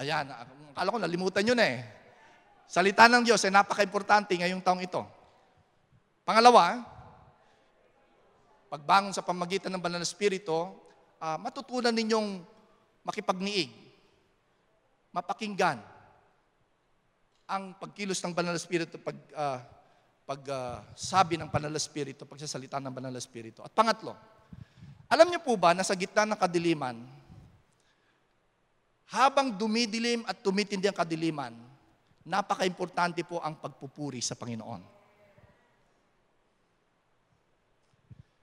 Ayan, 0.00 0.24
akala 0.72 0.88
ko 0.88 0.96
nalimutan 0.96 1.44
na 1.52 1.68
eh. 1.68 2.00
Salita 2.66 3.06
ng 3.08 3.22
Diyos 3.26 3.42
ay 3.44 3.52
napaka-importante 3.52 4.34
ngayong 4.36 4.64
taong 4.64 4.82
ito. 4.82 5.02
Pangalawa, 6.22 6.80
pagbangon 8.72 9.12
sa 9.12 9.26
pamagitan 9.26 9.74
ng 9.74 9.82
banal 9.82 10.00
na 10.00 10.08
spirito, 10.08 10.88
uh, 11.20 11.36
matutunan 11.36 11.92
ninyong 11.92 12.40
makipagniig, 13.04 13.68
mapakinggan, 15.12 15.82
ang 17.52 17.76
pagkilos 17.76 18.22
ng 18.24 18.32
banal 18.32 18.56
na 18.56 18.62
spirito 18.62 18.96
pag 18.96 19.18
uh, 19.36 19.60
pagsabi 20.22 21.36
ng 21.36 21.50
banal 21.50 21.68
na 21.68 21.82
spirito, 21.82 22.24
pagsasalita 22.24 22.78
ng 22.80 22.94
banal 22.94 23.12
na 23.12 23.20
spirito. 23.20 23.60
At 23.60 23.74
pangatlo, 23.74 24.14
alam 25.10 25.28
niyo 25.28 25.44
po 25.44 25.58
ba 25.60 25.76
na 25.76 25.84
sa 25.84 25.98
gitna 25.98 26.24
ng 26.24 26.38
kadiliman, 26.40 26.96
habang 29.12 29.52
dumidilim 29.52 30.24
at 30.24 30.40
tumitindi 30.40 30.88
ang 30.88 30.96
kadiliman, 30.96 31.52
napaka-importante 32.26 33.26
po 33.26 33.42
ang 33.42 33.58
pagpupuri 33.58 34.22
sa 34.22 34.38
Panginoon. 34.38 34.82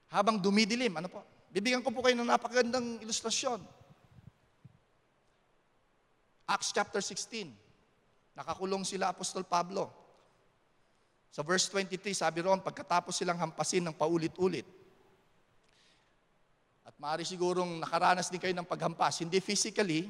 Habang 0.09 0.41
dumidilim, 0.41 0.91
ano 0.97 1.07
po? 1.07 1.21
Bibigyan 1.53 1.85
ko 1.85 1.93
po 1.93 2.01
kayo 2.01 2.17
ng 2.17 2.29
napakagandang 2.29 3.01
ilustrasyon. 3.01 3.61
Acts 6.49 6.73
chapter 6.73 7.01
16. 7.01 7.53
Nakakulong 8.33 8.81
sila 8.81 9.13
Apostol 9.13 9.45
Pablo. 9.45 9.93
Sa 11.29 11.45
verse 11.45 11.69
23, 11.69 12.09
sabi 12.17 12.41
roon, 12.41 12.57
pagkatapos 12.65 13.13
silang 13.13 13.37
hampasin 13.37 13.85
ng 13.85 13.93
paulit-ulit, 13.93 14.65
at 16.89 16.97
maaari 16.97 17.21
sigurong 17.21 17.77
nakaranas 17.77 18.33
din 18.33 18.41
kayo 18.41 18.55
ng 18.57 18.65
paghampas, 18.65 19.21
hindi 19.21 19.37
physically, 19.37 20.09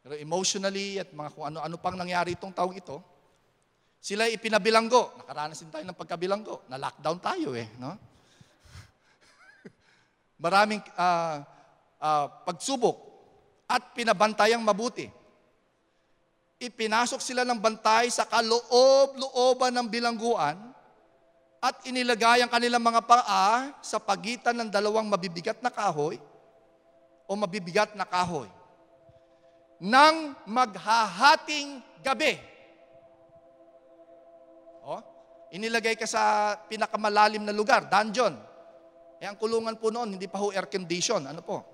pero 0.00 0.16
emotionally 0.16 0.96
at 0.96 1.12
mga 1.12 1.30
kung 1.36 1.46
ano-ano 1.52 1.76
pang 1.76 1.96
nangyari 1.96 2.32
itong 2.32 2.56
taong 2.56 2.72
ito, 2.72 3.04
sila 4.00 4.24
ipinabilanggo. 4.32 5.12
Nakaranas 5.20 5.60
din 5.60 5.68
tayo 5.68 5.84
ng 5.84 5.96
pagkabilanggo. 5.96 6.64
Na-lockdown 6.72 7.20
tayo 7.20 7.52
eh. 7.52 7.68
No? 7.76 7.92
Maraming 10.44 10.80
uh, 10.96 11.44
uh, 12.00 12.26
pagsubok 12.48 12.96
at 13.68 13.92
pinabantayang 13.92 14.64
mabuti. 14.64 15.12
Ipinasok 16.60 17.20
sila 17.20 17.44
ng 17.44 17.60
bantay 17.60 18.08
sa 18.08 18.24
kaloob-looban 18.24 19.72
ng 19.76 19.86
bilangguan 19.88 20.56
at 21.60 21.76
inilagay 21.84 22.40
ang 22.40 22.48
kanilang 22.48 22.80
mga 22.80 23.04
paa 23.04 23.68
sa 23.84 24.00
pagitan 24.00 24.56
ng 24.56 24.72
dalawang 24.72 25.04
mabibigat 25.04 25.60
na 25.60 25.68
kahoy 25.68 26.16
o 27.28 27.36
mabibigat 27.36 27.92
na 27.92 28.08
kahoy 28.08 28.48
ng 29.80 30.14
maghahating 30.44 31.80
gabi. 32.04 32.36
Oh, 34.84 35.00
inilagay 35.52 35.96
ka 35.96 36.04
sa 36.04 36.54
pinakamalalim 36.68 37.40
na 37.44 37.56
lugar, 37.56 37.88
dungeon. 37.88 38.36
Eh 39.20 39.28
ang 39.28 39.36
kulungan 39.36 39.76
po 39.76 39.92
noon, 39.92 40.16
hindi 40.16 40.28
pa 40.28 40.40
ho 40.40 40.52
air 40.52 40.68
condition. 40.68 41.20
Ano 41.24 41.44
po? 41.44 41.64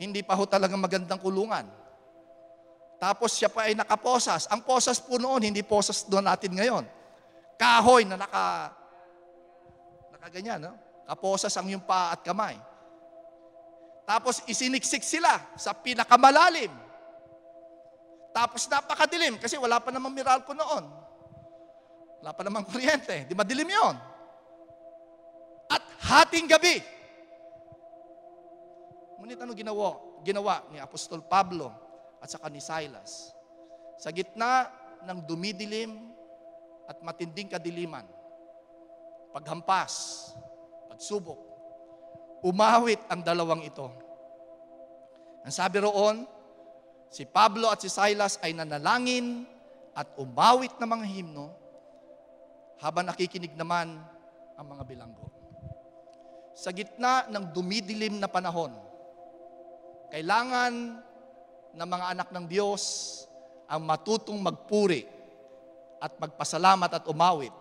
Hindi 0.00 0.20
pa 0.24 0.36
ho 0.36 0.44
talagang 0.44 0.80
magandang 0.80 1.20
kulungan. 1.20 1.68
Tapos 2.96 3.36
siya 3.36 3.52
pa 3.52 3.68
ay 3.68 3.76
nakaposas. 3.76 4.48
Ang 4.48 4.64
posas 4.64 4.96
po 5.00 5.20
noon, 5.20 5.52
hindi 5.52 5.60
posas 5.60 6.08
doon 6.08 6.24
natin 6.24 6.56
ngayon. 6.56 6.84
Kahoy 7.60 8.08
na 8.08 8.16
naka, 8.16 8.72
nakaganyan, 10.16 10.68
no? 10.68 10.72
Kaposas 11.04 11.52
ang 11.56 11.68
yung 11.68 11.84
paa 11.84 12.16
at 12.16 12.20
kamay. 12.24 12.56
Tapos 14.08 14.40
isiniksik 14.48 15.04
sila 15.04 15.40
sa 15.60 15.76
pinakamalalim. 15.76 16.85
Tapos 18.36 18.68
napakadilim 18.68 19.40
kasi 19.40 19.56
wala 19.56 19.80
pa 19.80 19.88
namang 19.88 20.12
Meralco 20.12 20.52
noon. 20.52 20.84
Wala 22.20 22.36
pa 22.36 22.44
namang 22.44 22.68
kuryente. 22.68 23.24
Di 23.24 23.32
madilim 23.32 23.64
yon. 23.64 23.96
At 25.72 25.80
hating 26.04 26.44
gabi. 26.44 26.84
Ngunit 29.16 29.40
ano 29.40 29.56
ginawa, 29.56 29.96
ginawa 30.20 30.60
ni 30.68 30.76
Apostol 30.76 31.24
Pablo 31.24 31.72
at 32.20 32.28
saka 32.28 32.52
ni 32.52 32.60
Silas? 32.60 33.32
Sa 33.96 34.12
gitna 34.12 34.68
ng 35.08 35.24
dumidilim 35.24 36.12
at 36.84 37.00
matinding 37.00 37.48
kadiliman, 37.48 38.04
paghampas, 39.32 40.28
pagsubok, 40.92 41.40
umawit 42.44 43.00
ang 43.08 43.24
dalawang 43.24 43.64
ito. 43.64 43.88
Ang 45.40 45.54
sabi 45.56 45.80
roon, 45.80 46.35
Si 47.10 47.24
Pablo 47.24 47.70
at 47.70 47.80
si 47.80 47.88
Silas 47.90 48.38
ay 48.42 48.52
nanalangin 48.52 49.46
at 49.96 50.12
umawit 50.20 50.74
ng 50.76 50.88
mga 50.88 51.06
himno 51.06 51.46
habang 52.82 53.08
nakikinig 53.08 53.56
naman 53.56 53.96
ang 54.56 54.66
mga 54.66 54.82
bilanggo. 54.84 55.26
Sa 56.56 56.72
gitna 56.72 57.28
ng 57.28 57.52
dumidilim 57.52 58.20
na 58.20 58.28
panahon, 58.28 58.72
kailangan 60.12 60.72
ng 61.76 61.88
mga 61.88 62.06
anak 62.16 62.28
ng 62.32 62.44
Diyos 62.48 62.82
ang 63.68 63.84
matutong 63.84 64.40
magpuri 64.40 65.04
at 66.00 66.16
magpasalamat 66.16 66.90
at 67.00 67.04
umawit. 67.08 67.52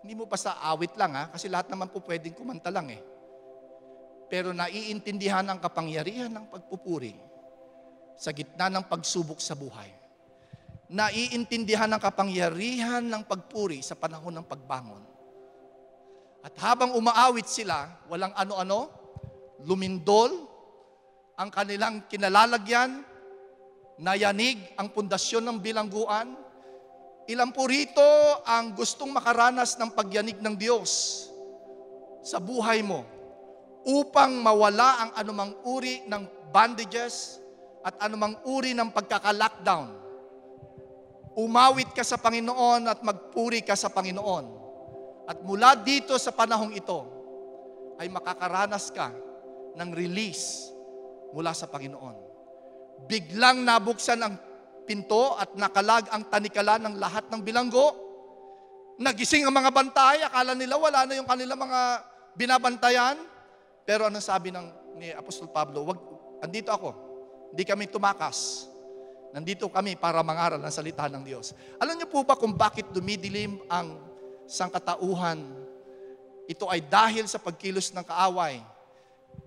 Hindi 0.00 0.16
mo 0.16 0.24
pa 0.24 0.40
sa 0.40 0.56
awit 0.64 0.96
lang 0.96 1.12
ha, 1.12 1.28
kasi 1.28 1.52
lahat 1.52 1.68
naman 1.68 1.92
po 1.92 2.00
pwedeng 2.04 2.32
kumanta 2.32 2.72
lang 2.72 2.88
eh. 2.88 3.02
Pero 4.32 4.56
naiintindihan 4.56 5.44
ang 5.44 5.60
kapangyarihan 5.60 6.32
ng 6.32 6.48
pagpupuri 6.48 7.29
sa 8.20 8.36
gitna 8.36 8.68
ng 8.68 8.84
pagsubok 8.84 9.40
sa 9.40 9.56
buhay. 9.56 9.88
Naiintindihan 10.92 11.88
ng 11.88 12.02
kapangyarihan 12.02 13.00
ng 13.00 13.24
pagpuri 13.24 13.80
sa 13.80 13.96
panahon 13.96 14.36
ng 14.36 14.44
pagbangon. 14.44 15.00
At 16.44 16.52
habang 16.60 16.92
umaawit 16.92 17.48
sila, 17.48 17.88
walang 18.12 18.36
ano-ano, 18.36 18.92
lumindol 19.64 20.28
ang 21.40 21.48
kanilang 21.48 22.04
kinalalagyan, 22.12 23.00
nayanig 23.96 24.60
ang 24.76 24.92
pundasyon 24.92 25.48
ng 25.48 25.56
bilangguan. 25.64 26.36
Ilan 27.24 27.56
po 27.56 27.64
rito 27.64 28.04
ang 28.44 28.76
gustong 28.76 29.16
makaranas 29.16 29.80
ng 29.80 29.96
pagyanig 29.96 30.36
ng 30.36 30.54
Diyos 30.60 31.24
sa 32.20 32.36
buhay 32.36 32.84
mo 32.84 33.00
upang 33.88 34.36
mawala 34.44 35.08
ang 35.08 35.10
anumang 35.16 35.56
uri 35.64 36.04
ng 36.04 36.52
bandages, 36.52 37.40
at 37.80 37.94
anumang 38.04 38.36
uri 38.44 38.76
ng 38.76 38.92
pagkaka-lockdown. 38.92 39.88
Umawit 41.38 41.94
ka 41.96 42.04
sa 42.04 42.20
Panginoon 42.20 42.90
at 42.90 43.00
magpuri 43.00 43.64
ka 43.64 43.72
sa 43.78 43.88
Panginoon. 43.88 44.60
At 45.30 45.40
mula 45.46 45.78
dito 45.78 46.18
sa 46.18 46.34
panahong 46.34 46.74
ito, 46.74 47.06
ay 48.00 48.08
makakaranas 48.08 48.90
ka 48.90 49.12
ng 49.76 49.90
release 49.92 50.72
mula 51.36 51.52
sa 51.52 51.68
Panginoon. 51.68 52.16
Biglang 53.06 53.64
nabuksan 53.64 54.20
ang 54.20 54.34
pinto 54.84 55.36
at 55.38 55.54
nakalag 55.54 56.08
ang 56.10 56.26
tanikala 56.26 56.80
ng 56.80 56.98
lahat 56.98 57.28
ng 57.30 57.40
bilanggo. 57.44 57.94
Nagising 59.00 59.48
ang 59.48 59.54
mga 59.54 59.72
bantay, 59.72 60.20
akala 60.24 60.52
nila 60.52 60.76
wala 60.76 61.08
na 61.08 61.16
yung 61.16 61.28
kanilang 61.28 61.60
mga 61.60 61.80
binabantayan. 62.36 63.16
Pero 63.86 64.08
ano 64.10 64.20
sabi 64.20 64.52
ng 64.52 64.98
ni 65.00 65.08
Apostol 65.14 65.48
Pablo, 65.48 65.88
wag, 65.88 66.00
andito 66.44 66.68
ako, 66.68 67.09
hindi 67.50 67.66
kami 67.66 67.90
tumakas. 67.90 68.70
Nandito 69.30 69.70
kami 69.70 69.94
para 69.94 70.22
mangaral 70.26 70.58
ng 70.58 70.74
salita 70.74 71.06
ng 71.06 71.22
Diyos. 71.22 71.54
Alam 71.78 71.98
niyo 71.98 72.10
po 72.10 72.26
ba 72.26 72.34
kung 72.34 72.54
bakit 72.54 72.90
dumidilim 72.90 73.62
ang 73.70 73.98
sangkatauhan? 74.46 75.38
Ito 76.50 76.66
ay 76.66 76.82
dahil 76.82 77.30
sa 77.30 77.38
pagkilos 77.38 77.94
ng 77.94 78.02
kaaway. 78.02 78.58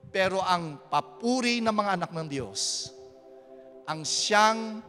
Pero 0.07 0.39
ang 0.39 0.79
papuri 0.87 1.59
ng 1.59 1.73
mga 1.73 1.99
anak 1.99 2.11
ng 2.15 2.27
Diyos, 2.31 2.93
ang 3.83 4.07
siyang 4.07 4.79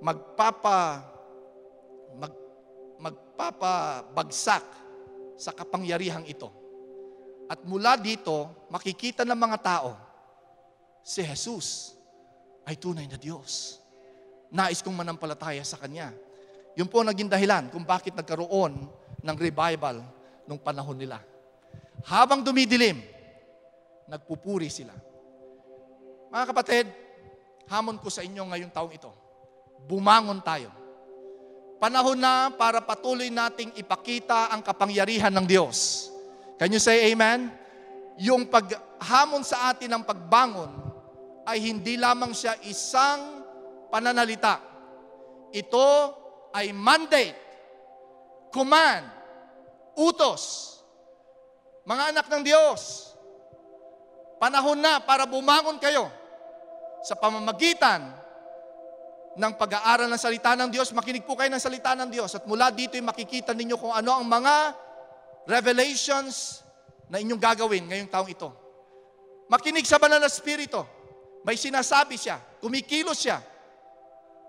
magpapa 0.00 1.02
mag, 2.16 2.32
magpapabagsak 2.96 4.64
sa 5.36 5.50
kapangyarihang 5.52 6.24
ito. 6.24 6.48
At 7.52 7.60
mula 7.68 8.00
dito, 8.00 8.48
makikita 8.72 9.28
ng 9.28 9.36
mga 9.36 9.58
tao 9.60 10.07
si 11.08 11.24
Jesus 11.24 11.96
ay 12.68 12.76
tunay 12.76 13.08
na 13.08 13.16
Diyos. 13.16 13.80
Nais 14.52 14.84
kong 14.84 14.92
manampalataya 14.92 15.64
sa 15.64 15.80
Kanya. 15.80 16.12
Yun 16.76 16.84
po 16.84 17.00
naging 17.00 17.32
dahilan 17.32 17.72
kung 17.72 17.80
bakit 17.80 18.12
nagkaroon 18.12 18.76
ng 19.24 19.36
revival 19.40 20.04
nung 20.44 20.60
panahon 20.60 21.00
nila. 21.00 21.24
Habang 22.04 22.44
dumidilim, 22.44 23.00
nagpupuri 24.04 24.68
sila. 24.68 24.92
Mga 26.28 26.44
kapatid, 26.52 26.86
hamon 27.72 27.96
ko 27.96 28.12
sa 28.12 28.20
inyo 28.20 28.44
ngayong 28.44 28.72
taong 28.72 28.92
ito. 28.92 29.08
Bumangon 29.88 30.44
tayo. 30.44 30.68
Panahon 31.80 32.20
na 32.20 32.52
para 32.52 32.84
patuloy 32.84 33.32
nating 33.32 33.72
ipakita 33.80 34.52
ang 34.52 34.60
kapangyarihan 34.60 35.32
ng 35.32 35.46
Diyos. 35.48 36.08
Can 36.60 36.68
you 36.68 36.82
say 36.82 37.08
amen? 37.08 37.48
Yung 38.20 38.44
paghamon 38.44 39.46
sa 39.46 39.72
atin 39.72 39.88
ng 39.88 40.04
pagbangon, 40.04 40.87
ay 41.48 41.64
hindi 41.64 41.96
lamang 41.96 42.36
siya 42.36 42.60
isang 42.68 43.40
pananalita. 43.88 44.60
Ito 45.48 45.88
ay 46.52 46.76
mandate, 46.76 47.38
command, 48.52 49.08
utos. 49.96 50.76
Mga 51.88 52.12
anak 52.12 52.26
ng 52.28 52.42
Diyos, 52.44 53.16
panahon 54.36 54.76
na 54.76 55.00
para 55.00 55.24
bumangon 55.24 55.80
kayo 55.80 56.12
sa 57.00 57.16
pamamagitan 57.16 58.12
ng 59.38 59.52
pag-aaral 59.56 60.10
ng 60.12 60.20
salita 60.20 60.52
ng 60.52 60.68
Diyos, 60.68 60.92
makinig 60.92 61.24
po 61.24 61.32
kayo 61.32 61.48
ng 61.48 61.62
salita 61.62 61.96
ng 61.96 62.12
Diyos. 62.12 62.36
At 62.36 62.44
mula 62.44 62.68
dito 62.68 63.00
ay 63.00 63.04
makikita 63.06 63.56
ninyo 63.56 63.80
kung 63.80 63.96
ano 63.96 64.20
ang 64.20 64.28
mga 64.28 64.76
revelations 65.48 66.60
na 67.08 67.16
inyong 67.24 67.40
gagawin 67.40 67.88
ngayong 67.88 68.10
taong 68.12 68.28
ito. 68.28 68.52
Makinig 69.48 69.88
sa 69.88 69.96
banal 69.96 70.20
na 70.20 70.28
spirito. 70.28 70.97
May 71.46 71.54
sinasabi 71.54 72.18
siya, 72.18 72.38
kumikilos 72.58 73.22
siya 73.22 73.38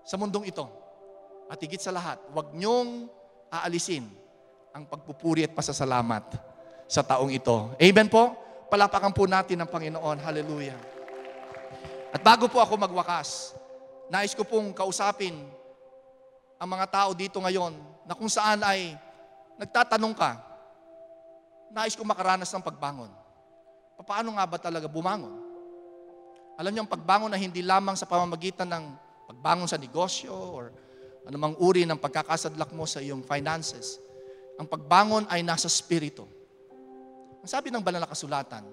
sa 0.02 0.14
mundong 0.18 0.50
ito. 0.50 0.66
At 1.50 1.58
higit 1.58 1.82
sa 1.82 1.90
lahat, 1.90 2.22
huwag 2.30 2.54
niyong 2.54 3.10
aalisin 3.50 4.06
ang 4.70 4.86
pagpupuri 4.86 5.46
at 5.46 5.52
pasasalamat 5.54 6.22
sa 6.86 7.02
taong 7.02 7.30
ito. 7.34 7.74
Amen 7.78 8.06
po? 8.06 8.34
Palapakan 8.70 9.10
po 9.10 9.26
natin 9.26 9.58
ang 9.58 9.70
Panginoon. 9.70 10.22
Hallelujah. 10.22 10.78
At 12.14 12.22
bago 12.22 12.46
po 12.46 12.62
ako 12.62 12.78
magwakas, 12.78 13.54
nais 14.10 14.34
ko 14.34 14.46
pong 14.46 14.70
kausapin 14.74 15.34
ang 16.58 16.68
mga 16.70 16.86
tao 16.86 17.10
dito 17.14 17.38
ngayon 17.42 17.74
na 18.06 18.14
kung 18.14 18.30
saan 18.30 18.62
ay 18.62 18.94
nagtatanong 19.58 20.14
ka, 20.14 20.38
nais 21.70 21.94
ko 21.94 22.02
makaranas 22.06 22.50
ng 22.50 22.62
pagbangon. 22.62 23.10
Paano 24.06 24.34
nga 24.34 24.44
ba 24.46 24.58
talaga 24.58 24.86
bumangon? 24.90 25.49
Alam 26.60 26.76
niyo, 26.76 26.84
ang 26.84 26.92
pagbangon 26.92 27.32
na 27.32 27.40
hindi 27.40 27.64
lamang 27.64 27.96
sa 27.96 28.04
pamamagitan 28.04 28.68
ng 28.68 28.84
pagbangon 29.32 29.64
sa 29.64 29.80
negosyo 29.80 30.28
or 30.36 30.68
anumang 31.24 31.56
uri 31.56 31.88
ng 31.88 31.96
pagkakasadlak 31.96 32.76
mo 32.76 32.84
sa 32.84 33.00
iyong 33.00 33.24
finances. 33.24 33.96
Ang 34.60 34.68
pagbangon 34.68 35.24
ay 35.32 35.40
nasa 35.40 35.72
spirito. 35.72 36.28
Ang 37.40 37.48
sabi 37.48 37.72
ng 37.72 37.80
banal 37.80 38.04
na 38.04 38.12
kasulatan, 38.12 38.68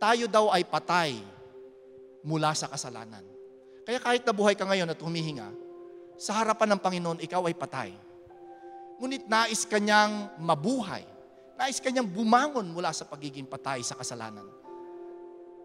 tayo 0.00 0.24
daw 0.24 0.48
ay 0.48 0.64
patay 0.64 1.20
mula 2.24 2.56
sa 2.56 2.64
kasalanan. 2.64 3.20
Kaya 3.84 4.00
kahit 4.00 4.24
nabuhay 4.24 4.56
ka 4.56 4.64
ngayon 4.64 4.88
at 4.88 4.96
humihinga, 4.96 5.52
sa 6.16 6.32
harapan 6.32 6.72
ng 6.72 6.80
Panginoon, 6.80 7.18
ikaw 7.20 7.44
ay 7.44 7.52
patay. 7.52 7.92
Ngunit 9.04 9.28
nais 9.28 9.68
kanyang 9.68 10.32
mabuhay. 10.40 11.04
Nais 11.60 11.76
kanyang 11.76 12.08
bumangon 12.08 12.72
mula 12.72 12.88
sa 12.96 13.04
pagiging 13.04 13.44
patay 13.44 13.84
sa 13.84 14.00
kasalanan. 14.00 14.48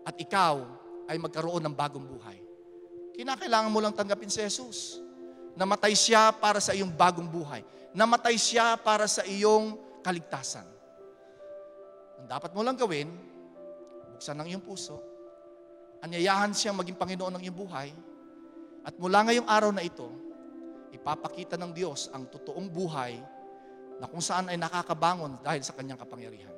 At 0.03 0.19
ikaw 0.19 0.82
ay 1.07 1.17
magkaroon 1.19 1.63
ng 1.63 1.75
bagong 1.75 2.05
buhay. 2.05 2.39
Kinakailangan 3.13 3.69
mo 3.69 3.79
lang 3.83 3.93
tanggapin 3.93 4.31
si 4.31 4.41
Jesus. 4.41 5.03
Namatay 5.53 5.93
siya 5.93 6.33
para 6.33 6.57
sa 6.57 6.73
iyong 6.73 6.89
bagong 6.89 7.29
buhay. 7.29 7.61
Namatay 7.93 8.33
siya 8.35 8.73
para 8.79 9.05
sa 9.05 9.21
iyong 9.21 9.77
kaligtasan. 10.01 10.65
Ang 12.23 12.27
dapat 12.27 12.51
mo 12.57 12.65
lang 12.65 12.73
gawin, 12.73 13.11
buksan 14.17 14.39
ang 14.39 14.49
iyong 14.49 14.65
puso, 14.65 14.97
anyayahan 16.01 16.55
siyang 16.55 16.79
maging 16.79 16.97
Panginoon 16.97 17.37
ng 17.37 17.43
iyong 17.45 17.59
buhay, 17.59 17.89
at 18.83 18.97
mula 18.97 19.23
ngayong 19.29 19.47
araw 19.47 19.71
na 19.71 19.85
ito, 19.85 20.09
ipapakita 20.91 21.55
ng 21.55 21.71
Diyos 21.71 22.09
ang 22.11 22.27
totoong 22.27 22.67
buhay 22.67 23.19
na 24.01 24.09
kung 24.09 24.19
saan 24.19 24.49
ay 24.49 24.57
nakakabangon 24.57 25.39
dahil 25.39 25.61
sa 25.61 25.71
kanyang 25.77 26.01
kapangyarihan. 26.01 26.51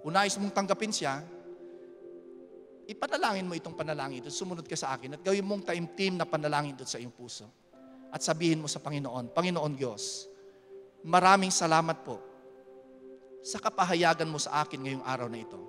Kung 0.00 0.14
nais 0.14 0.34
mong 0.38 0.54
tanggapin 0.54 0.94
siya, 0.94 1.20
ipanalangin 2.90 3.46
mo 3.46 3.54
itong 3.54 3.78
panalangin 3.78 4.24
ito, 4.24 4.30
sumunod 4.32 4.66
ka 4.66 4.74
sa 4.74 4.94
akin 4.98 5.18
at 5.18 5.22
gawin 5.22 5.46
mong 5.46 5.62
taimtim 5.62 6.18
na 6.18 6.26
panalangin 6.26 6.74
ito 6.74 6.86
sa 6.86 6.98
iyong 6.98 7.14
puso. 7.14 7.46
At 8.12 8.20
sabihin 8.20 8.60
mo 8.60 8.68
sa 8.68 8.82
Panginoon, 8.82 9.32
Panginoon 9.32 9.72
Diyos, 9.72 10.28
maraming 11.06 11.48
salamat 11.48 12.04
po 12.04 12.20
sa 13.40 13.58
kapahayagan 13.58 14.28
mo 14.28 14.36
sa 14.36 14.62
akin 14.62 14.84
ngayong 14.84 15.04
araw 15.06 15.28
na 15.32 15.40
ito. 15.40 15.60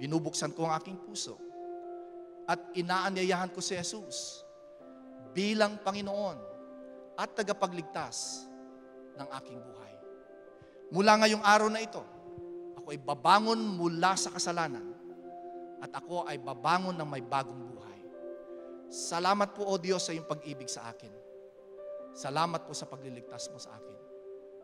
Binubuksan 0.00 0.56
ko 0.56 0.66
ang 0.66 0.74
aking 0.80 0.96
puso 1.04 1.36
at 2.48 2.60
inaanyayahan 2.72 3.52
ko 3.52 3.60
si 3.60 3.76
Jesus 3.76 4.42
bilang 5.36 5.76
Panginoon 5.84 6.38
at 7.16 7.28
tagapagligtas 7.36 8.48
ng 9.20 9.28
aking 9.40 9.60
buhay. 9.60 9.94
Mula 10.92 11.12
ngayong 11.20 11.44
araw 11.44 11.68
na 11.68 11.84
ito, 11.84 12.00
ako 12.80 12.88
ay 12.94 13.00
babangon 13.00 13.58
mula 13.58 14.16
sa 14.16 14.32
kasalanan 14.32 14.95
at 15.80 15.92
ako 15.92 16.24
ay 16.24 16.40
babangon 16.40 16.96
ng 16.96 17.08
may 17.08 17.20
bagong 17.20 17.60
buhay. 17.60 18.00
Salamat 18.88 19.52
po, 19.52 19.66
O 19.68 19.76
Diyos, 19.76 20.06
sa 20.06 20.14
iyong 20.14 20.28
pag-ibig 20.28 20.70
sa 20.70 20.88
akin. 20.88 21.12
Salamat 22.16 22.64
po 22.64 22.72
sa 22.72 22.88
pagliligtas 22.88 23.52
mo 23.52 23.60
sa 23.60 23.76
akin. 23.76 23.98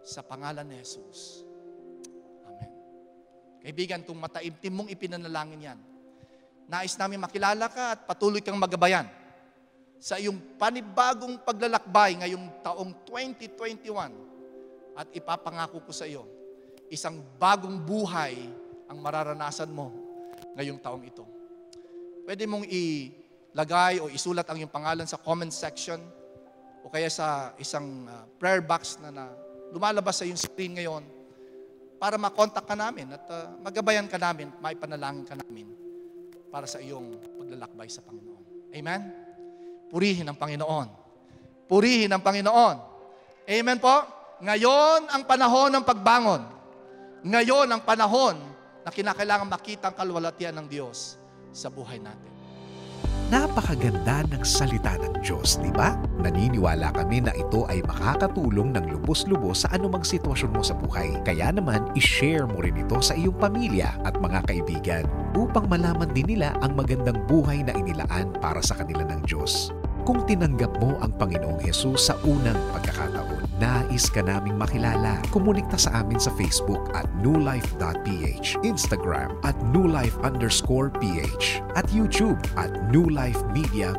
Sa 0.00 0.24
pangalan 0.24 0.64
ni 0.64 0.80
Jesus. 0.80 1.44
Amen. 2.48 2.72
Kaibigan, 3.60 4.00
kung 4.08 4.16
mataimtim 4.16 4.72
mong 4.72 4.88
ipinanalangin 4.88 5.68
yan, 5.68 5.78
nais 6.64 6.96
namin 6.96 7.20
makilala 7.20 7.68
ka 7.68 7.84
at 7.98 8.00
patuloy 8.08 8.40
kang 8.40 8.56
magabayan 8.56 9.04
sa 10.02 10.18
iyong 10.18 10.58
panibagong 10.58 11.38
paglalakbay 11.46 12.18
ngayong 12.18 12.58
taong 12.66 13.06
2021 13.06 14.98
at 14.98 15.06
ipapangako 15.14 15.78
ko 15.86 15.92
sa 15.94 16.10
iyo, 16.10 16.26
isang 16.90 17.22
bagong 17.38 17.78
buhay 17.78 18.34
ang 18.90 18.98
mararanasan 18.98 19.70
mo 19.70 20.01
ngayong 20.56 20.80
taong 20.80 21.04
ito. 21.04 21.24
Pwede 22.22 22.46
mong 22.46 22.68
ilagay 22.68 23.98
o 23.98 24.06
isulat 24.12 24.46
ang 24.46 24.60
iyong 24.60 24.72
pangalan 24.72 25.08
sa 25.08 25.18
comment 25.18 25.50
section 25.50 25.98
o 26.82 26.90
kaya 26.90 27.08
sa 27.08 27.56
isang 27.58 28.06
uh, 28.06 28.26
prayer 28.38 28.62
box 28.62 28.98
na, 29.02 29.10
na 29.10 29.24
lumalabas 29.72 30.20
sa 30.20 30.24
iyong 30.26 30.38
screen 30.38 30.76
ngayon 30.76 31.02
para 31.96 32.18
makontak 32.18 32.66
ka 32.66 32.74
namin 32.74 33.10
at 33.14 33.24
uh, 33.30 33.54
magabayan 33.62 34.10
ka 34.10 34.18
namin, 34.18 34.50
maipanalangin 34.58 35.24
ka 35.26 35.34
namin 35.38 35.70
para 36.52 36.68
sa 36.68 36.82
iyong 36.82 37.16
paglalakbay 37.38 37.88
sa 37.88 38.04
Panginoon. 38.04 38.74
Amen? 38.74 39.00
Purihin 39.88 40.28
ang 40.28 40.36
Panginoon. 40.36 40.88
Purihin 41.64 42.12
ang 42.12 42.20
Panginoon. 42.20 42.76
Amen 43.48 43.78
po? 43.80 43.96
Ngayon 44.42 45.08
ang 45.08 45.22
panahon 45.24 45.70
ng 45.72 45.84
pagbangon. 45.86 46.42
Ngayon 47.22 47.70
ang 47.70 47.82
panahon 47.86 48.51
na 48.82 48.90
kinakailangan 48.90 49.48
makita 49.48 49.90
ang 49.90 49.96
kalwalatian 49.96 50.54
ng 50.58 50.66
Diyos 50.66 51.18
sa 51.54 51.70
buhay 51.70 52.02
natin. 52.02 52.32
Napakaganda 53.32 54.28
ng 54.28 54.44
salita 54.44 55.00
ng 55.00 55.24
Diyos, 55.24 55.56
di 55.56 55.72
ba? 55.72 55.96
Naniniwala 56.20 56.92
kami 56.92 57.24
na 57.24 57.32
ito 57.32 57.64
ay 57.64 57.80
makakatulong 57.80 58.76
ng 58.76 58.92
lubos-lubos 58.92 59.64
sa 59.64 59.72
anumang 59.72 60.04
sitwasyon 60.04 60.52
mo 60.52 60.60
sa 60.60 60.76
buhay. 60.76 61.16
Kaya 61.24 61.48
naman, 61.48 61.88
ishare 61.96 62.44
mo 62.44 62.60
rin 62.60 62.76
ito 62.76 63.00
sa 63.00 63.16
iyong 63.16 63.40
pamilya 63.40 63.96
at 64.04 64.20
mga 64.20 64.44
kaibigan 64.44 65.08
upang 65.32 65.64
malaman 65.64 66.12
din 66.12 66.28
nila 66.28 66.52
ang 66.60 66.76
magandang 66.76 67.16
buhay 67.24 67.64
na 67.64 67.72
inilaan 67.72 68.36
para 68.36 68.60
sa 68.60 68.76
kanila 68.76 69.00
ng 69.08 69.24
Diyos. 69.24 69.72
Kung 70.04 70.28
tinanggap 70.28 70.76
mo 70.76 71.00
ang 71.00 71.16
Panginoong 71.16 71.64
Hesus 71.64 72.12
sa 72.12 72.14
unang 72.28 72.58
pagkakataon, 72.76 73.41
nais 73.60 74.08
ka 74.08 74.22
naming 74.22 74.56
makilala. 74.56 75.20
Kumunikta 75.34 75.76
sa 75.76 76.04
amin 76.04 76.20
sa 76.20 76.32
Facebook 76.38 76.92
at 76.96 77.08
newlife.ph, 77.20 78.60
Instagram 78.62 79.36
at 79.42 79.56
newlife 79.74 80.16
underscore 80.22 80.88
ph, 80.88 81.60
at 81.74 81.88
YouTube 81.90 82.38
at 82.56 82.72
newlifemediaph. 82.88 83.98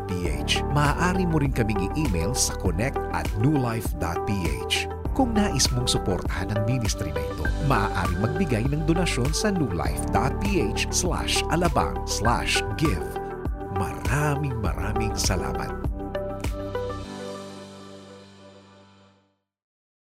Maaari 0.74 1.26
mo 1.30 1.38
rin 1.38 1.54
kaming 1.54 1.91
i-email 1.93 2.34
sa 2.34 2.58
connect 2.58 2.97
at 3.14 3.28
newlife.ph. 3.41 4.76
Kung 5.14 5.38
nais 5.38 5.70
mong 5.70 5.86
suportahan 5.86 6.49
ang 6.58 6.66
ministry 6.66 7.14
na 7.14 7.22
ito, 7.22 7.45
maaari 7.70 8.18
magbigay 8.18 8.66
ng 8.66 8.89
donasyon 8.89 9.30
sa 9.30 9.54
newlife.ph 9.54 10.89
slash 10.89 11.45
alabang 11.54 12.01
slash 12.10 12.66
give. 12.82 13.06
Maraming 13.78 14.58
maraming 14.58 15.14
salamat. 15.14 15.93